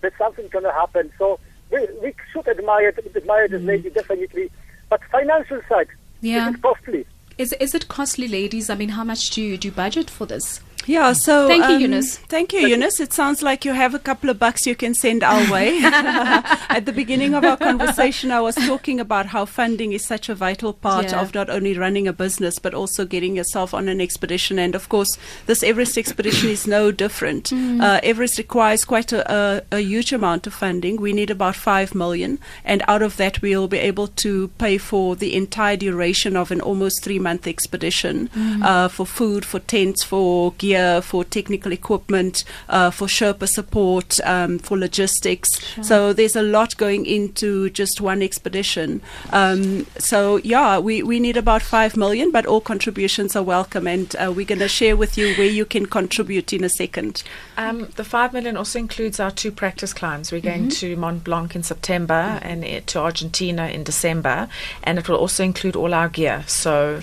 that 0.02 0.12
something's 0.18 0.50
going 0.50 0.64
to 0.64 0.72
happen. 0.72 1.10
So 1.18 1.40
we, 1.72 1.86
we 2.02 2.14
should 2.32 2.46
admire 2.46 2.94
admire 3.16 3.48
this 3.48 3.60
hmm. 3.60 3.66
lady 3.66 3.90
definitely, 3.90 4.50
but 4.88 5.00
financial 5.10 5.60
side 5.68 5.88
Yeah. 6.20 6.50
is 6.50 6.56
costly? 6.56 7.06
Is 7.36 7.52
is 7.54 7.74
it 7.74 7.88
costly, 7.88 8.28
ladies? 8.28 8.70
I 8.70 8.76
mean, 8.76 8.90
how 8.90 9.02
much 9.02 9.30
do 9.30 9.42
you 9.42 9.56
do 9.56 9.72
budget 9.72 10.08
for 10.08 10.24
this? 10.24 10.60
Yeah, 10.86 11.12
so 11.14 11.48
Thank 11.48 11.64
you, 11.68 11.74
um, 11.76 11.80
Eunice. 11.80 12.18
Thank 12.18 12.52
you, 12.52 12.60
Eunice. 12.60 13.00
It 13.00 13.12
sounds 13.12 13.42
like 13.42 13.64
you 13.64 13.72
have 13.72 13.94
a 13.94 13.98
couple 13.98 14.28
of 14.30 14.38
bucks 14.38 14.66
you 14.66 14.74
can 14.74 14.94
send 14.94 15.22
our 15.22 15.50
way. 15.52 15.78
At 15.82 16.86
the 16.86 16.92
beginning 16.92 17.34
of 17.34 17.44
our 17.44 17.56
conversation, 17.56 18.30
I 18.30 18.40
was 18.40 18.54
talking 18.56 19.00
about 19.00 19.26
how 19.26 19.44
funding 19.46 19.92
is 19.92 20.04
such 20.04 20.28
a 20.28 20.34
vital 20.34 20.72
part 20.72 21.10
Yeah. 21.10 21.20
of 21.22 21.34
not 21.34 21.48
only 21.50 21.76
running 21.78 22.06
a 22.08 22.12
business 22.12 22.58
but 22.58 22.74
also 22.74 23.04
getting 23.04 23.36
yourself 23.36 23.72
on 23.74 23.88
an 23.88 24.00
expedition. 24.00 24.58
And 24.58 24.74
of 24.74 24.88
course, 24.88 25.16
this 25.46 25.62
Everest 25.62 25.96
expedition 25.96 26.48
is 26.50 26.66
no 26.66 26.90
different. 26.90 27.50
Mm. 27.50 27.82
Uh, 27.82 28.00
Everest 28.02 28.38
requires 28.38 28.84
quite 28.84 29.12
a, 29.12 29.22
a, 29.32 29.62
a 29.72 29.80
huge 29.80 30.12
amount 30.12 30.46
of 30.46 30.54
funding. 30.54 31.00
We 31.00 31.12
need 31.12 31.30
about 31.30 31.56
five 31.56 31.94
million, 31.94 32.38
and 32.64 32.82
out 32.88 33.02
of 33.02 33.16
that, 33.16 33.40
we'll 33.42 33.68
be 33.68 33.78
able 33.78 34.08
to 34.08 34.48
pay 34.58 34.78
for 34.78 35.16
the 35.16 35.34
entire 35.34 35.76
duration 35.76 36.36
of 36.36 36.50
an 36.50 36.60
almost 36.60 37.02
three-month 37.04 37.46
expedition 37.46 38.28
Mm. 38.34 38.62
uh, 38.64 38.88
for 38.88 39.06
food, 39.06 39.44
for 39.44 39.60
tents, 39.60 40.02
for 40.02 40.52
gear, 40.58 40.73
for 41.00 41.24
technical 41.24 41.72
equipment, 41.72 42.44
uh, 42.68 42.90
for 42.90 43.06
Sherpa 43.06 43.48
support, 43.48 44.20
um, 44.24 44.58
for 44.58 44.78
logistics. 44.78 45.50
So 45.82 46.12
there's 46.12 46.36
a 46.36 46.42
lot 46.42 46.76
going 46.76 47.06
into 47.06 47.70
just 47.70 48.00
one 48.00 48.22
expedition. 48.22 49.00
Um, 49.32 49.86
so 49.98 50.36
yeah, 50.38 50.78
we, 50.78 51.02
we 51.02 51.20
need 51.20 51.36
about 51.36 51.62
five 51.62 51.96
million, 51.96 52.30
but 52.30 52.46
all 52.46 52.60
contributions 52.60 53.36
are 53.36 53.42
welcome, 53.42 53.86
and 53.86 54.14
uh, 54.16 54.32
we're 54.34 54.46
going 54.46 54.60
to 54.60 54.68
share 54.68 54.96
with 54.96 55.18
you 55.18 55.34
where 55.34 55.46
you 55.46 55.64
can 55.64 55.86
contribute 55.86 56.52
in 56.52 56.64
a 56.64 56.68
second. 56.68 57.22
Um, 57.56 57.88
the 57.96 58.04
five 58.04 58.32
million 58.32 58.56
also 58.56 58.78
includes 58.78 59.20
our 59.20 59.30
two 59.30 59.52
practice 59.52 59.92
climbs. 59.92 60.32
We're 60.32 60.40
going 60.40 60.68
to 60.70 60.96
Mont 60.96 61.24
Blanc 61.24 61.54
in 61.54 61.62
September 61.62 62.38
and 62.42 62.64
uh, 62.64 62.80
to 62.86 63.00
Argentina 63.00 63.68
in 63.68 63.84
December, 63.84 64.48
and 64.82 64.98
it 64.98 65.08
will 65.08 65.16
also 65.16 65.44
include 65.44 65.76
all 65.76 65.94
our 65.94 66.08
gear. 66.08 66.44
So. 66.46 67.02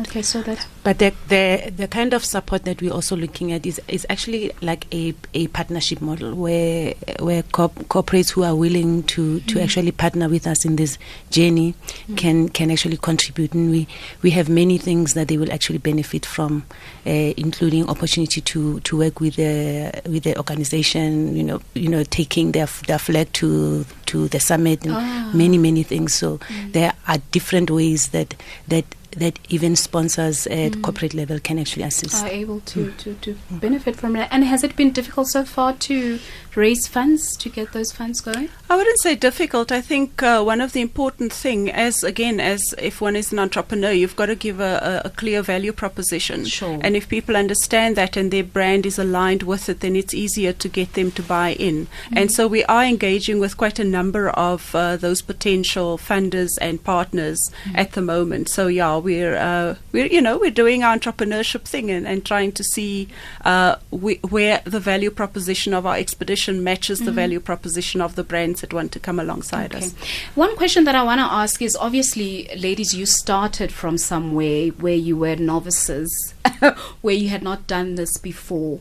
Okay, 0.00 0.22
so 0.22 0.40
that 0.42 0.66
But 0.84 0.98
the, 0.98 1.12
the 1.28 1.70
the 1.76 1.86
kind 1.86 2.14
of 2.14 2.24
support 2.24 2.64
that 2.64 2.80
we're 2.80 2.92
also 2.92 3.14
looking 3.14 3.52
at 3.52 3.66
is 3.66 3.78
is 3.88 4.06
actually 4.08 4.50
like 4.62 4.86
a, 4.92 5.14
a 5.34 5.48
partnership 5.48 6.00
model 6.00 6.34
where 6.34 6.94
where 7.20 7.42
corp- 7.42 7.88
corporates 7.88 8.30
who 8.30 8.42
are 8.42 8.54
willing 8.56 9.02
to, 9.04 9.40
to 9.40 9.54
mm-hmm. 9.54 9.58
actually 9.62 9.92
partner 9.92 10.30
with 10.30 10.46
us 10.46 10.64
in 10.64 10.76
this 10.76 10.96
journey 11.30 11.74
mm-hmm. 11.74 12.14
can 12.14 12.48
can 12.48 12.70
actually 12.70 12.96
contribute. 12.96 13.52
And 13.52 13.70
we 13.70 13.86
we 14.22 14.30
have 14.30 14.48
many 14.48 14.78
things 14.78 15.12
that 15.12 15.28
they 15.28 15.36
will 15.36 15.52
actually 15.52 15.78
benefit 15.78 16.24
from 16.24 16.64
uh, 17.06 17.10
including 17.36 17.86
opportunity 17.90 18.40
to, 18.40 18.80
to 18.80 18.96
work 18.96 19.20
with 19.20 19.36
the 19.36 19.92
with 20.06 20.22
the 20.24 20.36
organization 20.38 21.36
you 21.36 21.44
know 21.44 21.60
you 21.74 21.88
know 21.90 22.02
taking 22.02 22.52
their 22.52 22.66
their 22.86 22.98
flag 22.98 23.30
to 23.34 23.84
to 24.06 24.28
the 24.28 24.40
summit 24.40 24.84
and 24.84 24.94
ah. 24.94 25.30
many 25.34 25.58
many 25.58 25.82
things. 25.82 26.14
So 26.14 26.38
mm. 26.38 26.72
there 26.72 26.94
are 27.06 27.18
different 27.30 27.70
ways 27.70 28.08
that 28.08 28.34
that 28.68 28.86
that 29.16 29.38
even 29.48 29.76
sponsors 29.76 30.46
at 30.46 30.72
mm. 30.72 30.82
corporate 30.82 31.14
level 31.14 31.38
can 31.38 31.58
actually 31.58 31.82
assist. 31.82 32.22
are 32.22 32.28
able 32.28 32.60
to, 32.60 32.90
hmm. 32.90 32.96
to, 32.96 33.14
to 33.14 33.36
benefit 33.50 33.96
from 33.96 34.16
it. 34.16 34.28
And 34.30 34.44
has 34.44 34.64
it 34.64 34.76
been 34.76 34.90
difficult 34.92 35.28
so 35.28 35.44
far 35.44 35.74
to 35.74 36.18
raise 36.54 36.86
funds 36.86 37.36
to 37.36 37.48
get 37.48 37.72
those 37.72 37.92
funds 37.92 38.20
going? 38.20 38.48
I 38.68 38.76
wouldn't 38.76 39.00
say 39.00 39.14
difficult. 39.14 39.72
I 39.72 39.80
think 39.80 40.22
uh, 40.22 40.42
one 40.42 40.60
of 40.60 40.72
the 40.72 40.80
important 40.80 41.32
thing, 41.32 41.70
as 41.70 42.02
again, 42.02 42.40
as 42.40 42.74
if 42.78 43.00
one 43.00 43.16
is 43.16 43.32
an 43.32 43.38
entrepreneur, 43.38 43.92
you've 43.92 44.16
got 44.16 44.26
to 44.26 44.34
give 44.34 44.60
a, 44.60 45.02
a, 45.04 45.08
a 45.08 45.10
clear 45.10 45.42
value 45.42 45.72
proposition. 45.72 46.44
Sure. 46.44 46.78
And 46.82 46.96
if 46.96 47.08
people 47.08 47.36
understand 47.36 47.96
that 47.96 48.16
and 48.16 48.30
their 48.30 48.44
brand 48.44 48.86
is 48.86 48.98
aligned 48.98 49.42
with 49.42 49.68
it, 49.68 49.80
then 49.80 49.96
it's 49.96 50.14
easier 50.14 50.52
to 50.52 50.68
get 50.68 50.94
them 50.94 51.10
to 51.12 51.22
buy 51.22 51.52
in. 51.52 51.86
And 52.12 52.30
so 52.30 52.46
we 52.46 52.64
are 52.64 52.84
engaging 52.84 53.38
with 53.38 53.56
quite 53.56 53.78
a 53.78 53.84
number 53.84 54.30
of 54.30 54.74
uh, 54.74 54.96
those 54.96 55.22
potential 55.22 55.98
funders 55.98 56.50
and 56.60 56.82
partners 56.82 57.50
at 57.74 57.92
the 57.92 58.02
moment. 58.02 58.48
So 58.48 58.66
yeah, 58.66 58.96
we're 58.96 59.36
uh, 59.36 59.76
we're 59.92 60.06
you 60.06 60.20
know 60.20 60.38
we're 60.38 60.50
doing 60.50 60.82
our 60.82 60.96
entrepreneurship 60.96 61.62
thing 61.62 61.90
and, 61.90 62.06
and 62.06 62.24
trying 62.24 62.52
to 62.52 62.64
see 62.64 63.08
uh, 63.44 63.76
we, 63.90 64.16
where 64.16 64.62
the 64.64 64.80
value 64.80 65.10
proposition 65.10 65.74
of 65.74 65.86
our 65.86 65.96
expedition 65.96 66.41
matches 66.48 66.98
the 66.98 67.06
mm-hmm. 67.06 67.14
value 67.14 67.40
proposition 67.40 68.00
of 68.00 68.14
the 68.14 68.24
brands 68.24 68.60
that 68.60 68.72
want 68.72 68.92
to 68.92 69.00
come 69.00 69.18
alongside 69.18 69.74
Okay. 69.74 69.86
us. 69.86 69.94
One 70.34 70.56
question 70.56 70.84
that 70.84 70.94
I 70.94 71.02
want 71.02 71.18
to 71.20 71.24
ask 71.24 71.60
is 71.62 71.76
obviously, 71.76 72.48
ladies, 72.56 72.94
you 72.94 73.06
started 73.06 73.72
from 73.72 73.98
somewhere 73.98 74.68
where 74.68 74.94
you 74.94 75.16
were 75.16 75.36
novices, 75.36 76.34
where 77.00 77.14
you 77.14 77.28
had 77.28 77.42
not 77.42 77.66
done 77.66 77.94
this 77.94 78.18
before. 78.18 78.80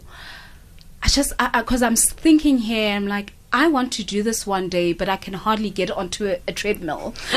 I 1.03 1.07
just, 1.07 1.33
because 1.37 1.81
I'm 1.81 1.95
thinking 1.95 2.59
here, 2.59 2.95
I'm 2.95 3.07
like, 3.07 3.33
I 3.53 3.67
want 3.67 3.91
to 3.93 4.03
do 4.03 4.23
this 4.23 4.47
one 4.47 4.69
day, 4.69 4.93
but 4.93 5.09
I 5.09 5.17
can 5.17 5.33
hardly 5.33 5.69
get 5.69 5.91
onto 5.91 6.25
a, 6.27 6.37
a 6.47 6.53
treadmill. 6.53 7.13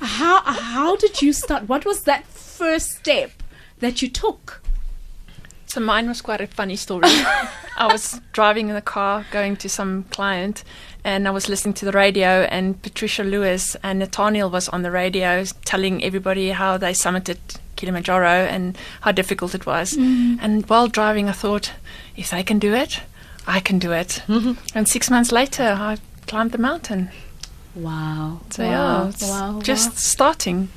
how 0.00 0.40
how 0.40 0.96
did 0.96 1.20
you 1.20 1.34
start? 1.34 1.68
What 1.68 1.84
was 1.84 2.04
that 2.04 2.24
first 2.26 2.88
step 2.92 3.42
that 3.80 4.00
you 4.00 4.08
took? 4.08 4.62
So 5.72 5.80
mine 5.80 6.06
was 6.06 6.20
quite 6.20 6.42
a 6.42 6.46
funny 6.46 6.76
story. 6.76 7.08
I 7.78 7.88
was 7.90 8.20
driving 8.34 8.68
in 8.68 8.74
the 8.74 8.82
car 8.82 9.24
going 9.30 9.56
to 9.56 9.70
some 9.70 10.04
client 10.10 10.64
and 11.02 11.26
I 11.26 11.30
was 11.30 11.48
listening 11.48 11.72
to 11.76 11.86
the 11.86 11.92
radio 11.92 12.42
and 12.50 12.82
Patricia 12.82 13.24
Lewis 13.24 13.74
and 13.82 13.98
Nathaniel 13.98 14.50
was 14.50 14.68
on 14.68 14.82
the 14.82 14.90
radio 14.90 15.44
telling 15.64 16.04
everybody 16.04 16.50
how 16.50 16.76
they 16.76 16.92
summited 16.92 17.38
Kilimanjaro 17.76 18.26
and 18.26 18.76
how 19.00 19.12
difficult 19.12 19.54
it 19.54 19.64
was. 19.64 19.94
Mm-hmm. 19.94 20.44
And 20.44 20.68
while 20.68 20.88
driving 20.88 21.30
I 21.30 21.32
thought, 21.32 21.72
if 22.18 22.28
they 22.28 22.42
can 22.42 22.58
do 22.58 22.74
it, 22.74 23.00
I 23.46 23.58
can 23.60 23.78
do 23.78 23.92
it. 23.92 24.22
Mm-hmm. 24.28 24.76
And 24.76 24.86
six 24.86 25.08
months 25.08 25.32
later 25.32 25.74
I 25.80 25.96
climbed 26.26 26.52
the 26.52 26.58
mountain. 26.58 27.08
Wow. 27.74 28.42
So 28.50 28.62
wow. 28.62 29.10
yeah, 29.16 29.26
wow. 29.26 29.60
just 29.62 29.88
wow. 29.88 29.96
starting. 29.96 30.68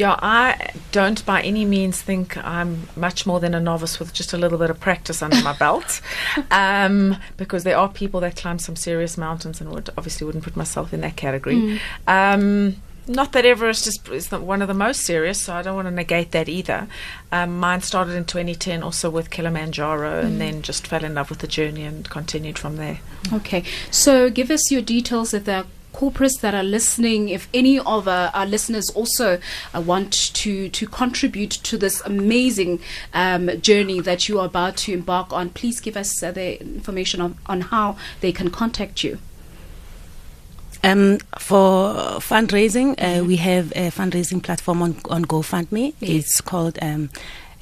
Yeah, 0.00 0.18
I 0.22 0.70
don't 0.92 1.22
by 1.26 1.42
any 1.42 1.66
means 1.66 2.00
think 2.00 2.34
I'm 2.38 2.88
much 2.96 3.26
more 3.26 3.38
than 3.38 3.52
a 3.54 3.60
novice 3.60 4.00
with 4.00 4.14
just 4.14 4.32
a 4.32 4.38
little 4.38 4.56
bit 4.56 4.70
of 4.70 4.80
practice 4.80 5.20
under 5.20 5.42
my 5.42 5.52
belt. 5.52 6.00
Um, 6.50 7.16
because 7.36 7.64
there 7.64 7.76
are 7.76 7.88
people 7.88 8.20
that 8.20 8.36
climb 8.36 8.58
some 8.58 8.76
serious 8.76 9.18
mountains 9.18 9.60
and 9.60 9.70
would 9.70 9.90
obviously 9.98 10.24
wouldn't 10.24 10.44
put 10.44 10.56
myself 10.56 10.92
in 10.94 11.00
that 11.02 11.16
category. 11.16 11.80
Um, 12.06 12.76
not 13.06 13.32
that 13.32 13.44
Everest 13.44 13.86
is, 13.86 14.00
is 14.10 14.32
not 14.32 14.42
one 14.42 14.62
of 14.62 14.68
the 14.68 14.74
most 14.74 15.02
serious, 15.02 15.40
so 15.40 15.54
I 15.54 15.62
don't 15.62 15.76
want 15.76 15.86
to 15.86 15.92
negate 15.92 16.30
that 16.32 16.48
either. 16.48 16.88
Um, 17.30 17.58
mine 17.58 17.82
started 17.82 18.12
in 18.12 18.24
2010 18.24 18.82
also 18.82 19.10
with 19.10 19.30
Kilimanjaro 19.30 20.20
and 20.20 20.40
then 20.40 20.62
just 20.62 20.86
fell 20.86 21.04
in 21.04 21.14
love 21.14 21.30
with 21.30 21.40
the 21.40 21.48
journey 21.48 21.84
and 21.84 22.08
continued 22.08 22.58
from 22.58 22.76
there. 22.76 23.00
Okay, 23.32 23.64
so 23.90 24.30
give 24.30 24.50
us 24.50 24.70
your 24.70 24.82
details 24.82 25.34
if 25.34 25.44
there 25.44 25.58
are 25.58 25.66
corporates 25.92 26.40
that 26.40 26.54
are 26.54 26.64
listening. 26.64 27.28
If 27.28 27.48
any 27.52 27.78
of 27.78 28.08
our, 28.08 28.30
our 28.34 28.46
listeners 28.46 28.90
also 28.90 29.40
uh, 29.74 29.80
want 29.80 30.12
to 30.12 30.68
to 30.68 30.86
contribute 30.86 31.50
to 31.50 31.76
this 31.76 32.00
amazing 32.02 32.80
um, 33.14 33.60
journey 33.60 34.00
that 34.00 34.28
you 34.28 34.40
are 34.40 34.46
about 34.46 34.76
to 34.78 34.92
embark 34.92 35.32
on, 35.32 35.50
please 35.50 35.80
give 35.80 35.96
us 35.96 36.22
uh, 36.22 36.32
the 36.32 36.60
information 36.60 37.20
on, 37.20 37.36
on 37.46 37.60
how 37.62 37.96
they 38.20 38.32
can 38.32 38.50
contact 38.50 39.04
you. 39.04 39.18
Um, 40.82 41.18
for 41.38 41.94
fundraising, 42.20 42.94
uh, 42.98 43.22
we 43.24 43.36
have 43.36 43.70
a 43.72 43.90
fundraising 43.90 44.42
platform 44.42 44.80
on, 44.80 44.96
on 45.10 45.26
GoFundMe. 45.26 45.92
Yes. 46.00 46.10
It's 46.10 46.40
called 46.40 46.78
um, 46.80 47.10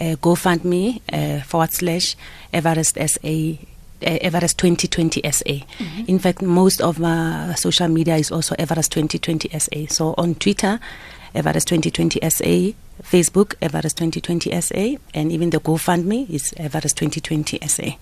uh, 0.00 0.14
GoFundMe 0.16 1.00
uh, 1.12 1.42
forward 1.42 1.72
slash 1.72 2.14
Everest 2.52 2.96
SA. 2.96 3.58
Uh, 4.00 4.16
Everest 4.20 4.58
2020 4.58 5.22
SA. 5.32 5.54
In 6.06 6.20
fact, 6.20 6.40
most 6.40 6.80
of 6.80 7.02
our 7.02 7.56
social 7.56 7.88
media 7.88 8.14
is 8.14 8.30
also 8.30 8.54
Everest 8.56 8.92
2020 8.92 9.48
SA. 9.58 9.86
So 9.92 10.14
on 10.16 10.36
Twitter, 10.36 10.78
Everest 11.34 11.66
2020 11.66 12.20
SA, 12.30 12.74
Facebook, 13.02 13.54
Everest 13.60 13.96
2020 13.96 14.60
SA, 14.60 15.00
and 15.14 15.32
even 15.32 15.50
the 15.50 15.58
GoFundMe 15.58 16.30
is 16.30 16.54
Everest 16.56 16.96
2020 16.96 17.58
SA. 17.66 17.96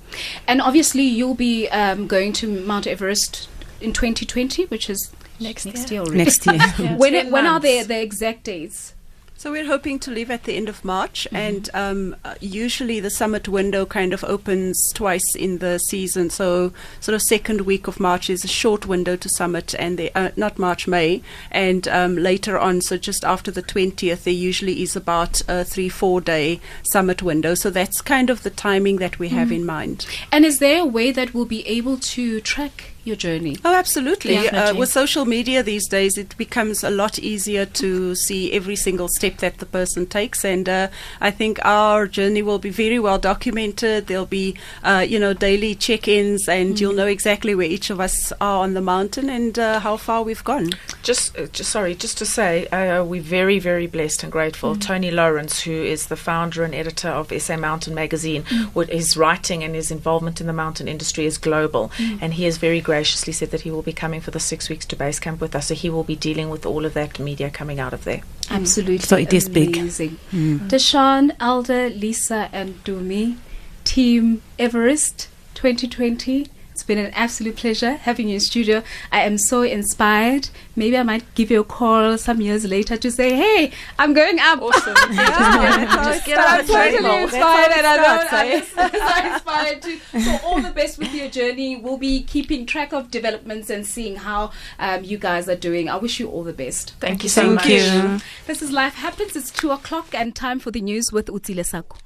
And 0.47 0.61
obviously, 0.61 1.03
you'll 1.05 1.35
be 1.35 1.69
um, 1.69 2.07
going 2.07 2.33
to 2.35 2.47
Mount 2.67 2.87
Everest 2.87 3.49
in 3.81 3.93
2020, 3.93 4.67
which 4.67 4.91
is 4.91 5.11
Next 5.39 5.67
next 5.67 5.91
year. 5.91 6.01
year 6.01 6.01
already. 6.03 6.25
Next 6.25 6.47
year. 6.47 6.59
when 6.97 7.13
Ten 7.13 7.31
when 7.31 7.47
are 7.47 7.61
the 7.61 7.83
the 7.83 8.01
exact 8.01 8.45
dates? 8.45 8.95
So 9.39 9.53
we're 9.53 9.67
hoping 9.67 9.99
to 10.01 10.11
leave 10.11 10.31
at 10.31 10.45
the 10.45 10.57
end 10.57 10.69
of 10.69 10.85
March, 10.85 11.27
Mm-hmm. 11.27 11.37
and 11.37 11.71
um, 11.75 12.17
uh, 12.25 12.35
usually 12.41 13.01
the 13.01 13.11
summit 13.11 13.47
window 13.49 13.85
kind 13.85 14.13
of 14.15 14.25
opens 14.25 14.77
twice 14.95 15.37
in 15.37 15.59
the 15.59 15.79
season. 15.79 16.31
So 16.31 16.73
sort 17.01 17.15
of 17.15 17.23
second 17.23 17.61
week 17.61 17.87
of 17.87 18.01
March 18.01 18.31
is 18.31 18.45
a 18.45 18.49
short 18.49 18.87
window 18.87 19.15
to 19.15 19.29
summit, 19.29 19.75
and 19.79 19.99
the, 19.99 20.11
uh, 20.17 20.31
not 20.37 20.59
March 20.59 20.89
May, 20.89 21.23
and 21.51 21.87
um, 21.89 22.17
later 22.17 22.59
on, 22.59 22.81
so 22.81 22.97
just 22.97 23.25
after 23.25 23.51
the 23.51 23.63
twentieth, 23.63 24.25
there 24.25 24.33
usually 24.35 24.83
is 24.83 24.97
about 24.97 25.43
a 25.49 25.65
three 25.65 25.91
four 25.91 26.21
day 26.21 26.59
summit 26.91 27.23
window. 27.23 27.55
So 27.55 27.71
that's 27.71 28.01
kind 28.01 28.31
of 28.31 28.43
the 28.43 28.51
timing 28.51 28.97
that 28.97 29.19
we 29.19 29.29
Mm-hmm. 29.29 29.37
have 29.37 29.53
in 29.53 29.67
mind. 29.67 30.07
And 30.33 30.45
is 30.45 30.59
there 30.61 30.81
a 30.81 30.87
way 30.87 31.11
that 31.13 31.35
we'll 31.35 31.45
be 31.45 31.67
able 31.69 31.99
to 31.99 32.41
track 32.41 32.93
your 33.07 33.17
journey? 33.17 33.57
Oh, 33.65 33.75
absolutely. 33.75 34.35
Yeah, 34.35 34.71
uh, 34.71 34.75
with 34.75 34.91
social 34.91 35.25
media 35.25 35.63
these 35.63 35.89
days, 35.89 36.19
it 36.19 36.37
becomes 36.37 36.83
a 36.83 36.91
lot 36.91 37.19
easier 37.19 37.65
to 37.67 38.15
see 38.15 38.53
every 38.53 38.77
single 38.77 39.09
step 39.09 39.39
that 39.39 39.59
the 39.59 39.67
person 39.67 40.07
takes, 40.07 40.45
and 40.45 40.69
uh, 40.69 40.89
I 41.21 41.31
think 41.31 41.59
our 41.65 42.07
journey 42.07 42.43
will 42.43 42.59
be 42.59 42.71
very 42.71 42.99
well 42.99 43.19
documented. 43.19 44.07
There'll 44.07 44.27
be, 44.27 44.57
uh, 44.83 45.05
you 45.09 45.19
know, 45.19 45.33
daily 45.33 45.75
check-ins, 45.75 46.49
and 46.49 46.79
you'll 46.79 46.95
know 46.95 47.07
exactly 47.07 47.55
where 47.55 47.67
each 47.67 47.91
of 47.91 48.01
us 48.01 48.33
are 48.41 48.63
on 48.63 48.75
the 48.75 48.81
mountain 48.81 49.31
and 49.31 49.59
uh, 49.59 49.81
how 49.81 49.97
far 49.97 50.23
we've 50.23 50.45
gone. 50.45 50.71
Just, 51.03 51.39
uh, 51.39 51.47
just 51.47 51.71
sorry, 51.71 51.95
just 51.95 52.19
to 52.19 52.27
say, 52.27 52.67
uh, 52.69 53.05
we're 53.05 53.23
very, 53.23 53.59
very 53.59 53.87
blessed 53.87 54.23
and 54.25 54.33
grateful. 54.33 54.75
Tony 54.77 55.11
Lourens, 55.11 55.61
who 55.61 55.73
is 55.73 56.07
the 56.07 56.17
founder 56.17 56.65
and 56.65 56.75
editor 56.75 57.09
of 57.09 57.33
SA 57.41 57.57
Mountain 57.57 57.95
Magazine, 57.95 58.43
what 58.73 58.91
his 58.91 59.17
writing 59.17 59.63
and 59.63 59.75
his 59.75 59.91
involvement 59.91 60.41
in 60.41 60.47
the 60.47 60.53
mountain 60.53 60.89
industry 60.89 61.27
is 61.27 61.39
global, 61.39 61.91
and 62.21 62.35
he 62.35 62.47
is 62.47 62.57
very 62.59 62.81
graciously 62.97 63.35
said 63.35 63.51
that 63.51 63.61
he 63.61 63.71
will 63.71 63.83
be 63.83 63.93
coming 63.93 64.23
for 64.23 64.31
the 64.31 64.41
six 64.41 64.71
weeks 64.71 64.87
to 64.87 64.97
base 64.97 65.21
camp 65.21 65.39
with 65.39 65.55
us. 65.55 65.67
So 65.67 65.75
he 65.75 65.91
will 65.91 66.03
be 66.03 66.17
dealing 66.17 66.49
with 66.49 66.65
all 66.65 66.87
of 66.87 66.95
that 66.95 67.19
media 67.19 67.51
coming 67.51 67.79
out 67.79 67.93
of 67.93 68.05
there. 68.05 68.23
Absolutely. 68.51 69.07
So 69.11 69.17
it 69.17 69.35
is 69.35 69.51
big. 69.51 69.77
amazing. 69.77 70.19
Mm. 70.33 70.71
Deshun, 70.71 71.37
Alda, 71.39 71.91
Lisa, 71.91 72.49
and 72.55 72.83
Tumi, 72.85 73.37
Team 73.85 74.41
Everest 74.59 75.29
2020. 75.55 76.47
It's 76.77 76.83
been 76.83 76.99
an 76.99 77.11
absolute 77.15 77.57
pleasure 77.57 77.93
having 77.95 78.29
you 78.29 78.35
in 78.35 78.41
studio. 78.41 78.83
I 79.11 79.23
am 79.23 79.39
so 79.39 79.63
inspired. 79.63 80.51
Maybe 80.77 80.99
I 80.99 81.05
might 81.05 81.25
give 81.35 81.51
you 81.51 81.61
a 81.61 81.65
call 81.65 82.19
some 82.19 82.43
years 82.43 82.67
later 82.67 82.99
to 82.99 83.11
say, 83.11 83.35
"Hey, 83.35 83.73
I'm 83.99 84.13
going 84.13 84.39
up." 84.39 84.61
Awesome. 84.61 84.95
Just 85.15 86.27
get 86.27 86.39
I'm 86.39 86.67
the 86.67 86.73
totally 86.75 87.23
inspired, 87.23 87.73
and 87.79 87.87
I 87.87 88.27
starts, 88.27 88.77
know 88.77 88.83
eh? 88.83 88.89
I'm 88.93 88.93
so 88.93 89.33
inspired 89.33 89.81
too. 89.81 90.21
So 90.21 90.39
all 90.45 90.61
the 90.61 90.71
best 90.73 90.99
with 90.99 91.15
your 91.15 91.31
journey. 91.31 91.77
We'll 91.77 91.97
be 91.97 92.23
keeping 92.23 92.67
track 92.67 92.93
of 92.93 93.11
developments 93.11 93.71
and 93.71 93.87
seeing 93.87 94.17
how 94.17 94.51
um, 94.79 95.03
you 95.03 95.17
guys 95.17 95.49
are 95.49 95.57
doing. 95.57 95.89
I 95.89 95.97
wish 95.97 96.21
you 96.21 96.29
all 96.29 96.45
the 96.45 96.53
best. 96.53 96.91
Thank 97.01 97.23
you 97.23 97.31
so 97.31 97.41
Thank 97.41 97.55
much. 97.55 97.69
you. 97.69 98.21
This 98.47 98.61
is 98.61 98.71
Life 98.71 98.97
Happens. 98.97 99.35
It's 99.35 99.51
two 99.51 99.71
o'clock 99.71 100.15
and 100.15 100.37
time 100.37 100.59
for 100.59 100.71
the 100.71 100.83
news 100.83 101.11
with 101.11 101.31
Utile 101.31 101.65
Sako. 101.65 101.97